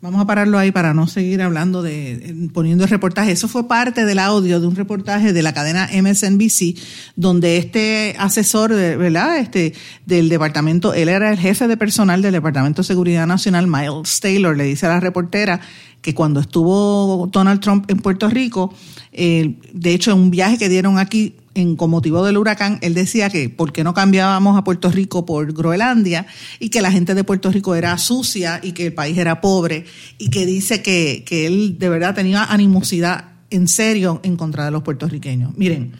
[0.00, 3.32] Vamos a pararlo ahí para no seguir hablando de poniendo el reportaje.
[3.32, 6.76] Eso fue parte del audio de un reportaje de la cadena MSNBC,
[7.16, 9.38] donde este asesor, ¿verdad?
[9.38, 9.74] Este
[10.06, 14.56] del departamento, él era el jefe de personal del Departamento de Seguridad Nacional, Miles Taylor,
[14.56, 15.60] le dice a la reportera
[16.00, 18.72] que cuando estuvo Donald Trump en Puerto Rico,
[19.12, 22.94] eh, de hecho, en un viaje que dieron aquí en, con motivo del huracán, él
[22.94, 26.26] decía que por qué no cambiábamos a Puerto Rico por Groenlandia
[26.60, 29.84] y que la gente de Puerto Rico era sucia y que el país era pobre
[30.18, 34.70] y que dice que, que él de verdad tenía animosidad en serio en contra de
[34.70, 35.56] los puertorriqueños.
[35.56, 35.92] Miren,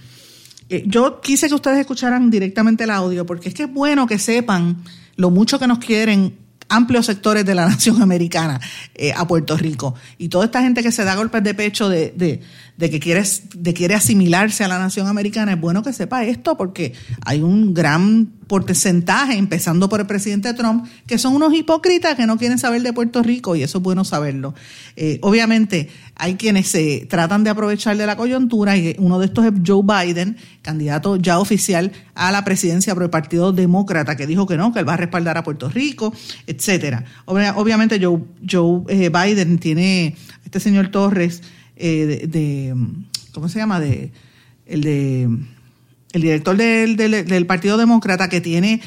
[0.68, 4.18] eh, yo quise que ustedes escucharan directamente el audio porque es que es bueno que
[4.18, 4.84] sepan
[5.16, 6.34] lo mucho que nos quieren
[6.68, 8.60] amplios sectores de la nación americana
[8.94, 9.94] eh, a Puerto Rico.
[10.18, 12.40] Y toda esta gente que se da golpes de pecho de, de,
[12.76, 13.22] de que quiere,
[13.54, 16.92] de quiere asimilarse a la nación americana, es bueno que sepa esto porque
[17.24, 22.38] hay un gran porcentaje, empezando por el presidente Trump, que son unos hipócritas que no
[22.38, 24.54] quieren saber de Puerto Rico y eso es bueno saberlo.
[24.96, 29.44] Eh, obviamente hay quienes se tratan de aprovechar de la coyuntura y uno de estos
[29.44, 34.46] es Joe Biden, candidato ya oficial a la presidencia por el Partido Demócrata, que dijo
[34.46, 36.12] que no, que él va a respaldar a Puerto Rico,
[36.46, 37.04] etcétera.
[37.26, 38.20] obviamente Joe,
[38.50, 41.42] Joe eh, Biden tiene, este señor Torres,
[41.76, 42.74] eh, de,
[43.32, 43.78] ¿cómo se llama?
[43.78, 44.10] De,
[44.64, 45.28] el de
[46.12, 48.80] el director del, del, Partido Demócrata que tiene,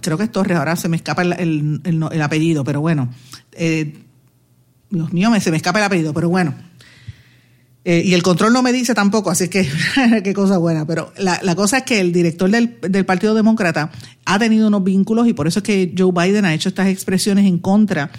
[0.00, 3.10] creo que es Torres, ahora se me escapa el, el, el apellido, pero bueno,
[3.52, 3.94] eh,
[4.90, 6.54] Dios mío, se me escapa el apellido, pero bueno.
[7.84, 9.66] Eh, y el control no me dice tampoco, así que
[10.24, 10.86] qué cosa buena.
[10.86, 13.90] Pero la, la cosa es que el director del, del, Partido Demócrata
[14.26, 17.46] ha tenido unos vínculos y por eso es que Joe Biden ha hecho estas expresiones
[17.46, 18.10] en contra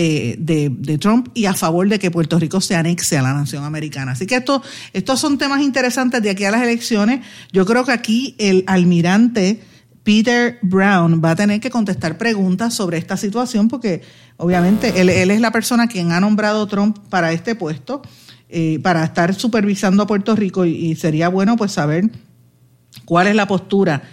[0.00, 3.34] eh, de, de, Trump y a favor de que Puerto Rico se anexe a la
[3.34, 4.12] nación americana.
[4.12, 7.26] Así que esto, estos son temas interesantes de aquí a las elecciones.
[7.50, 9.60] Yo creo que aquí el almirante
[10.04, 14.02] Peter Brown va a tener que contestar preguntas sobre esta situación porque
[14.36, 18.00] obviamente él, es la persona quien ha nombrado Trump para este puesto,
[18.48, 22.08] eh, para estar supervisando a Puerto Rico y, y sería bueno pues saber
[23.04, 24.04] cuál es la postura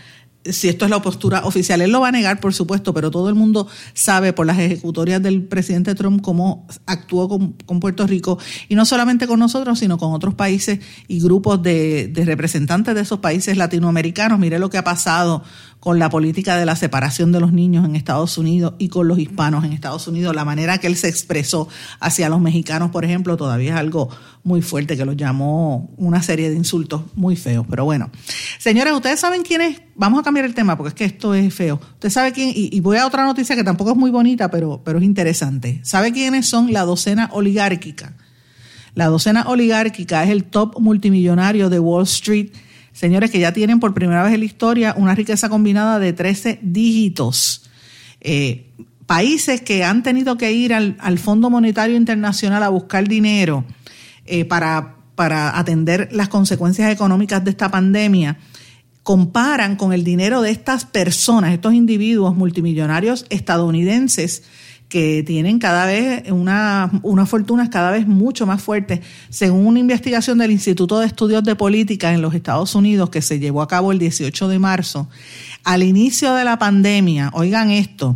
[0.45, 1.81] si esto es la postura oficial.
[1.81, 5.21] Él lo va a negar, por supuesto, pero todo el mundo sabe por las ejecutorias
[5.21, 8.37] del presidente Trump cómo actuó con, Puerto Rico,
[8.69, 13.01] y no solamente con nosotros, sino con otros países y grupos de, de representantes de
[13.01, 14.39] esos países latinoamericanos.
[14.39, 15.43] Mire lo que ha pasado
[15.85, 19.19] con la política de la separación de los niños en Estados Unidos y con los
[19.19, 20.33] hispanos en Estados Unidos.
[20.33, 21.69] La manera que él se expresó
[21.99, 24.09] hacia los mexicanos, por ejemplo, todavía es algo
[24.41, 27.67] muy fuerte que los llamó una serie de insultos muy feos.
[27.69, 28.09] Pero bueno,
[28.57, 29.79] señores, ustedes saben quién es.
[29.93, 31.79] Vamos a cambiar el tema porque es que esto es feo.
[31.93, 34.81] Usted sabe quién, y, y voy a otra noticia que tampoco es muy bonita, pero,
[34.83, 35.81] pero es interesante.
[35.83, 38.15] ¿Sabe quiénes son la docena oligárquica?
[38.95, 42.49] La docena oligárquica es el top multimillonario de Wall Street
[42.95, 46.59] señores que ya tienen por primera vez en la historia una riqueza combinada de 13
[46.61, 47.69] dígitos.
[48.21, 48.71] Eh,
[49.05, 53.65] países que han tenido que ir al, al, Fondo Monetario Internacional a buscar dinero
[54.25, 58.39] eh, para, para atender las consecuencias económicas de esta pandemia,
[59.03, 64.43] comparan con el dinero de estas personas, estos individuos multimillonarios estadounidenses,
[64.89, 69.01] que tienen cada vez una, unas fortunas cada vez mucho más fuertes.
[69.29, 73.39] Según una investigación del Instituto de Estudios de Política en los Estados Unidos que se
[73.39, 75.09] llevó a cabo el 18 de marzo,
[75.63, 78.15] al inicio de la pandemia, oigan esto,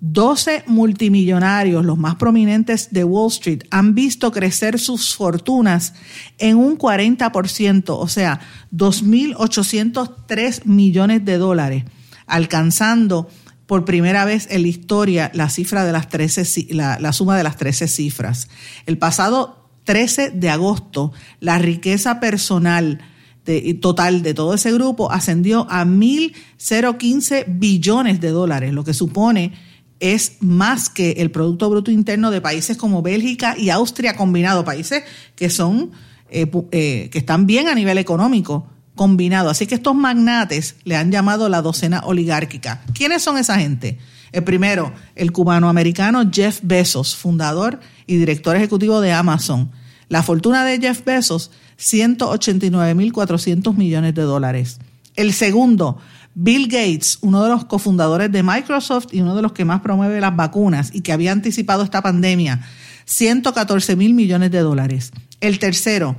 [0.00, 5.94] 12 multimillonarios, los más prominentes de Wall Street, han visto crecer sus fortunas
[6.38, 8.40] en un 40%, o sea,
[8.74, 11.84] 2.803 millones de dólares,
[12.26, 13.28] alcanzando
[13.66, 17.56] por primera vez en la historia la cifra de las 13, la, suma de las
[17.56, 18.48] 13 cifras.
[18.86, 23.00] El pasado 13 de agosto, la riqueza personal
[23.44, 29.52] de, total de todo ese grupo ascendió a 1.015 billones de dólares, lo que supone
[29.98, 35.04] es más que el Producto Bruto Interno de países como Bélgica y Austria combinado, países
[35.34, 35.92] que son
[36.28, 38.66] eh, eh, que están bien a nivel económico
[38.96, 39.48] combinado.
[39.50, 42.82] Así que estos magnates le han llamado la docena oligárquica.
[42.92, 43.98] ¿Quiénes son esa gente?
[44.32, 49.70] El primero, el cubano-americano Jeff Bezos, fundador y director ejecutivo de Amazon.
[50.08, 54.78] La fortuna de Jeff Bezos, 189.400 millones de dólares.
[55.14, 55.98] El segundo,
[56.34, 60.20] Bill Gates, uno de los cofundadores de Microsoft y uno de los que más promueve
[60.20, 62.60] las vacunas y que había anticipado esta pandemia,
[63.06, 65.12] 114 mil millones de dólares.
[65.40, 66.16] El tercero,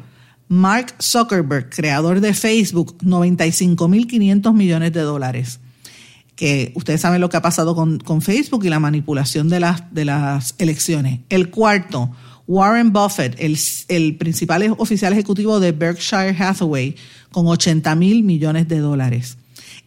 [0.49, 5.59] Mark Zuckerberg, creador de Facebook, 95 mil 500 millones de dólares.
[6.35, 9.93] Que ustedes saben lo que ha pasado con, con Facebook y la manipulación de las,
[9.93, 11.19] de las elecciones.
[11.29, 12.11] El cuarto,
[12.47, 13.57] Warren Buffett, el,
[13.89, 16.95] el principal oficial ejecutivo de Berkshire Hathaway,
[17.31, 19.37] con 80 mil millones de dólares.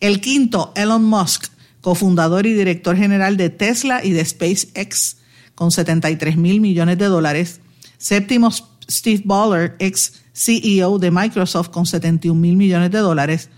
[0.00, 1.46] El quinto, Elon Musk,
[1.80, 5.16] cofundador y director general de Tesla y de SpaceX,
[5.54, 7.61] con 73 mil millones de dólares.
[7.96, 8.50] Séptimo,
[8.90, 13.51] Steve Ballmer, ex CEO de Microsoft, con 71 mil millones de dólares.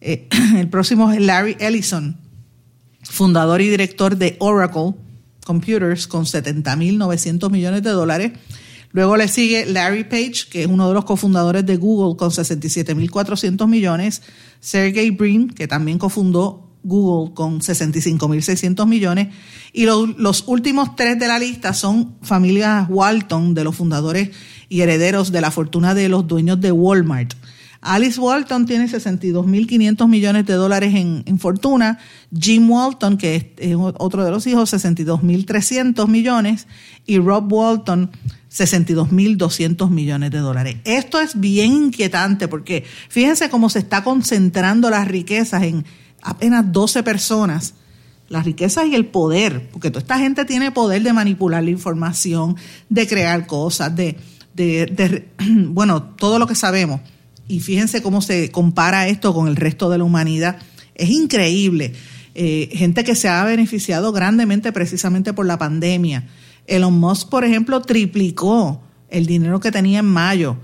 [0.00, 2.18] Eh, el próximo es Larry Ellison,
[3.02, 4.94] fundador y director de Oracle
[5.44, 8.32] Computers, con 70 mil 900 millones de dólares.
[8.92, 13.66] Luego le sigue Larry Page, que es uno de los cofundadores de Google con 67.400
[13.66, 14.22] millones.
[14.60, 19.28] Sergey Brin, que también cofundó Google con 65.600 millones.
[19.72, 24.30] Y los últimos tres de la lista son familias Walton, de los fundadores
[24.68, 27.34] y herederos de la fortuna de los dueños de Walmart.
[27.80, 31.98] Alice Walton tiene 62.500 millones de dólares en, fortuna.
[32.36, 36.66] Jim Walton, que es, otro de los hijos, 62.300 millones.
[37.06, 38.10] Y Rob Walton,
[38.50, 40.76] 62.200 millones de dólares.
[40.84, 45.84] Esto es bien inquietante porque fíjense cómo se está concentrando las riquezas en
[46.22, 47.74] apenas 12 personas.
[48.28, 52.56] Las riquezas y el poder, porque toda esta gente tiene poder de manipular la información,
[52.90, 54.18] de crear cosas, de,
[54.66, 55.28] de,
[55.68, 57.00] bueno, todo lo que sabemos.
[57.46, 60.58] Y fíjense cómo se compara esto con el resto de la humanidad.
[60.94, 61.94] Es increíble.
[62.34, 66.28] Eh, gente que se ha beneficiado grandemente precisamente por la pandemia
[66.68, 70.58] Elon Musk, por ejemplo, triplicó el dinero que tenía en mayo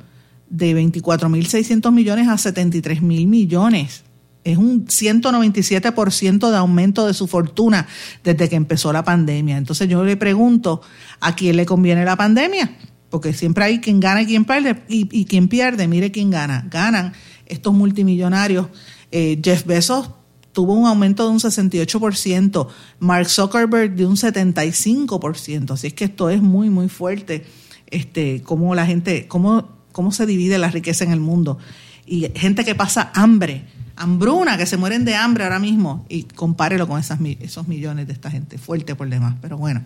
[0.49, 4.05] de 24.600 millones a 73.000 millones.
[4.45, 7.87] Es un 197% de aumento de su fortuna
[8.23, 9.57] desde que empezó la pandemia.
[9.57, 10.83] Entonces yo le pregunto,
[11.21, 12.77] ¿a quién le conviene la pandemia?
[13.15, 14.83] Porque siempre hay quien gana y quien pierde.
[14.89, 16.67] Y, quien pierde, mire quién gana.
[16.69, 17.12] Ganan
[17.47, 18.67] estos multimillonarios.
[19.12, 20.11] Eh, Jeff Bezos
[20.51, 22.67] tuvo un aumento de un 68%,
[22.99, 27.47] Mark Zuckerberg de un 75%, así es que esto es muy, muy fuerte,
[27.87, 31.59] este, cómo la gente, cómo, cómo se divide la riqueza en el mundo.
[32.07, 33.65] Y gente que pasa hambre,
[33.97, 38.13] hambruna, que se mueren de hambre ahora mismo, y compárelo con esas, esos millones de
[38.13, 39.83] esta gente, fuerte por demás, pero bueno.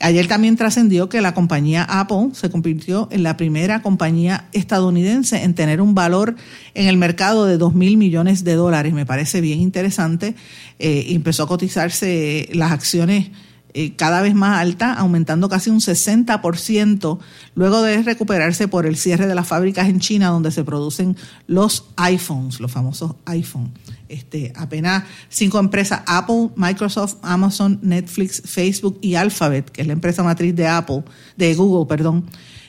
[0.00, 5.54] Ayer también trascendió que la compañía Apple se convirtió en la primera compañía estadounidense en
[5.54, 6.36] tener un valor
[6.74, 8.92] en el mercado de 2 mil millones de dólares.
[8.92, 10.34] Me parece bien interesante.
[10.78, 13.30] Eh, empezó a cotizarse las acciones
[13.78, 17.18] eh, cada vez más alta, aumentando casi un 60%,
[17.54, 21.14] luego de recuperarse por el cierre de las fábricas en China donde se producen
[21.46, 23.72] los iPhones, los famosos iPhones.
[24.08, 30.22] Este, apenas cinco empresas, Apple, Microsoft, Amazon, Netflix, Facebook y Alphabet, que es la empresa
[30.22, 31.04] matriz de Apple,
[31.36, 32.24] de Google, perdón,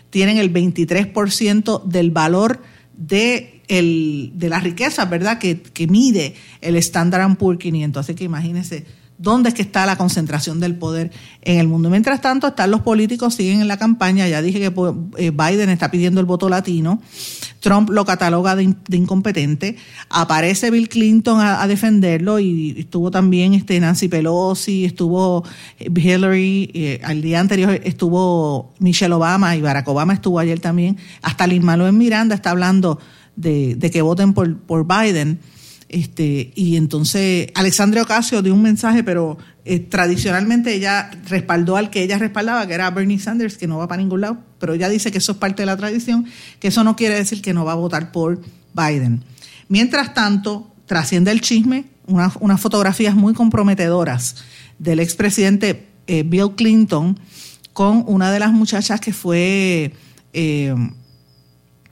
[0.10, 2.62] tienen el 23% del valor
[2.98, 7.98] de, el, de la riqueza, ¿verdad?, que, que mide el Standard Poor's 500.
[8.02, 8.86] Así que imagínense
[9.18, 11.12] dónde es que está la concentración del poder
[11.42, 11.90] en el mundo.
[11.90, 15.70] Mientras tanto, están los políticos, siguen en la campaña, ya dije que pues, eh, Biden
[15.70, 17.02] está pidiendo el voto latino,
[17.60, 19.76] Trump lo cataloga de, incompetente,
[20.10, 25.44] aparece Bill Clinton a, defenderlo y estuvo también este Nancy Pelosi, estuvo
[25.80, 30.98] eh, Hillary, eh, al día anterior estuvo Michelle Obama y Barack Obama estuvo ayer también,
[31.22, 33.00] hasta Lin Manuel Miranda está hablando
[33.36, 35.40] de, que voten por Biden.
[35.90, 42.04] Este, y entonces Alexandria Ocasio dio un mensaje, pero eh, tradicionalmente ella respaldó al que
[42.04, 45.12] ella respaldaba, que era Bernie Sanders, que no va para ningún lado, pero ella dice
[45.12, 46.26] que eso es parte de la tradición,
[46.60, 48.42] que eso no quiere decir que no va a votar por
[48.74, 49.24] Biden.
[49.70, 54.38] Mientras tanto, trasciende el chisme, unas fotografías muy comprometedoras
[54.80, 57.20] del expresidente eh, Bill Clinton
[57.74, 59.94] con una de las muchachas que fue
[60.34, 60.74] eh,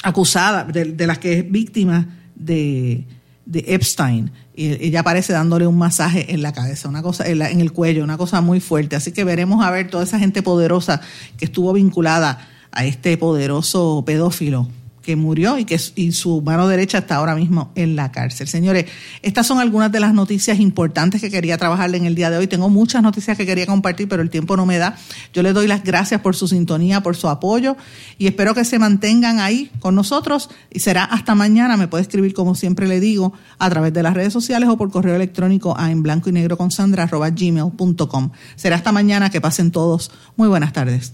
[0.04, 3.06] acusada, de las que es víctima de
[3.46, 4.32] de Epstein.
[4.56, 8.04] Y ella aparece dándole un masaje en la cabeza, una cosa en, en el cuello,
[8.04, 8.96] una cosa muy fuerte.
[8.96, 11.02] Así que veremos a ver toda esa gente poderosa
[11.38, 14.68] que estuvo vinculada a este poderoso pedófilo
[15.06, 18.48] que murió y que y su mano derecha está ahora mismo en la cárcel.
[18.48, 18.86] Señores,
[19.22, 22.48] estas son algunas de las noticias importantes que quería trabajarle en el día de hoy.
[22.48, 24.98] Tengo muchas noticias que quería compartir, pero el tiempo no me da.
[25.34, 27.78] Yo les doy las gracias por su sintonía, por su apoyo
[28.18, 31.78] y espero que se mantengan ahí con nosotros y será hasta mañana.
[31.78, 34.92] Me puede escribir, como siempre le digo, a través de las redes sociales o por
[34.92, 38.32] correo electrónico a en blanco y negro con sandra gmail.com.
[38.56, 39.30] Será hasta mañana.
[39.30, 40.12] Que pasen todos.
[40.36, 41.14] Muy buenas tardes.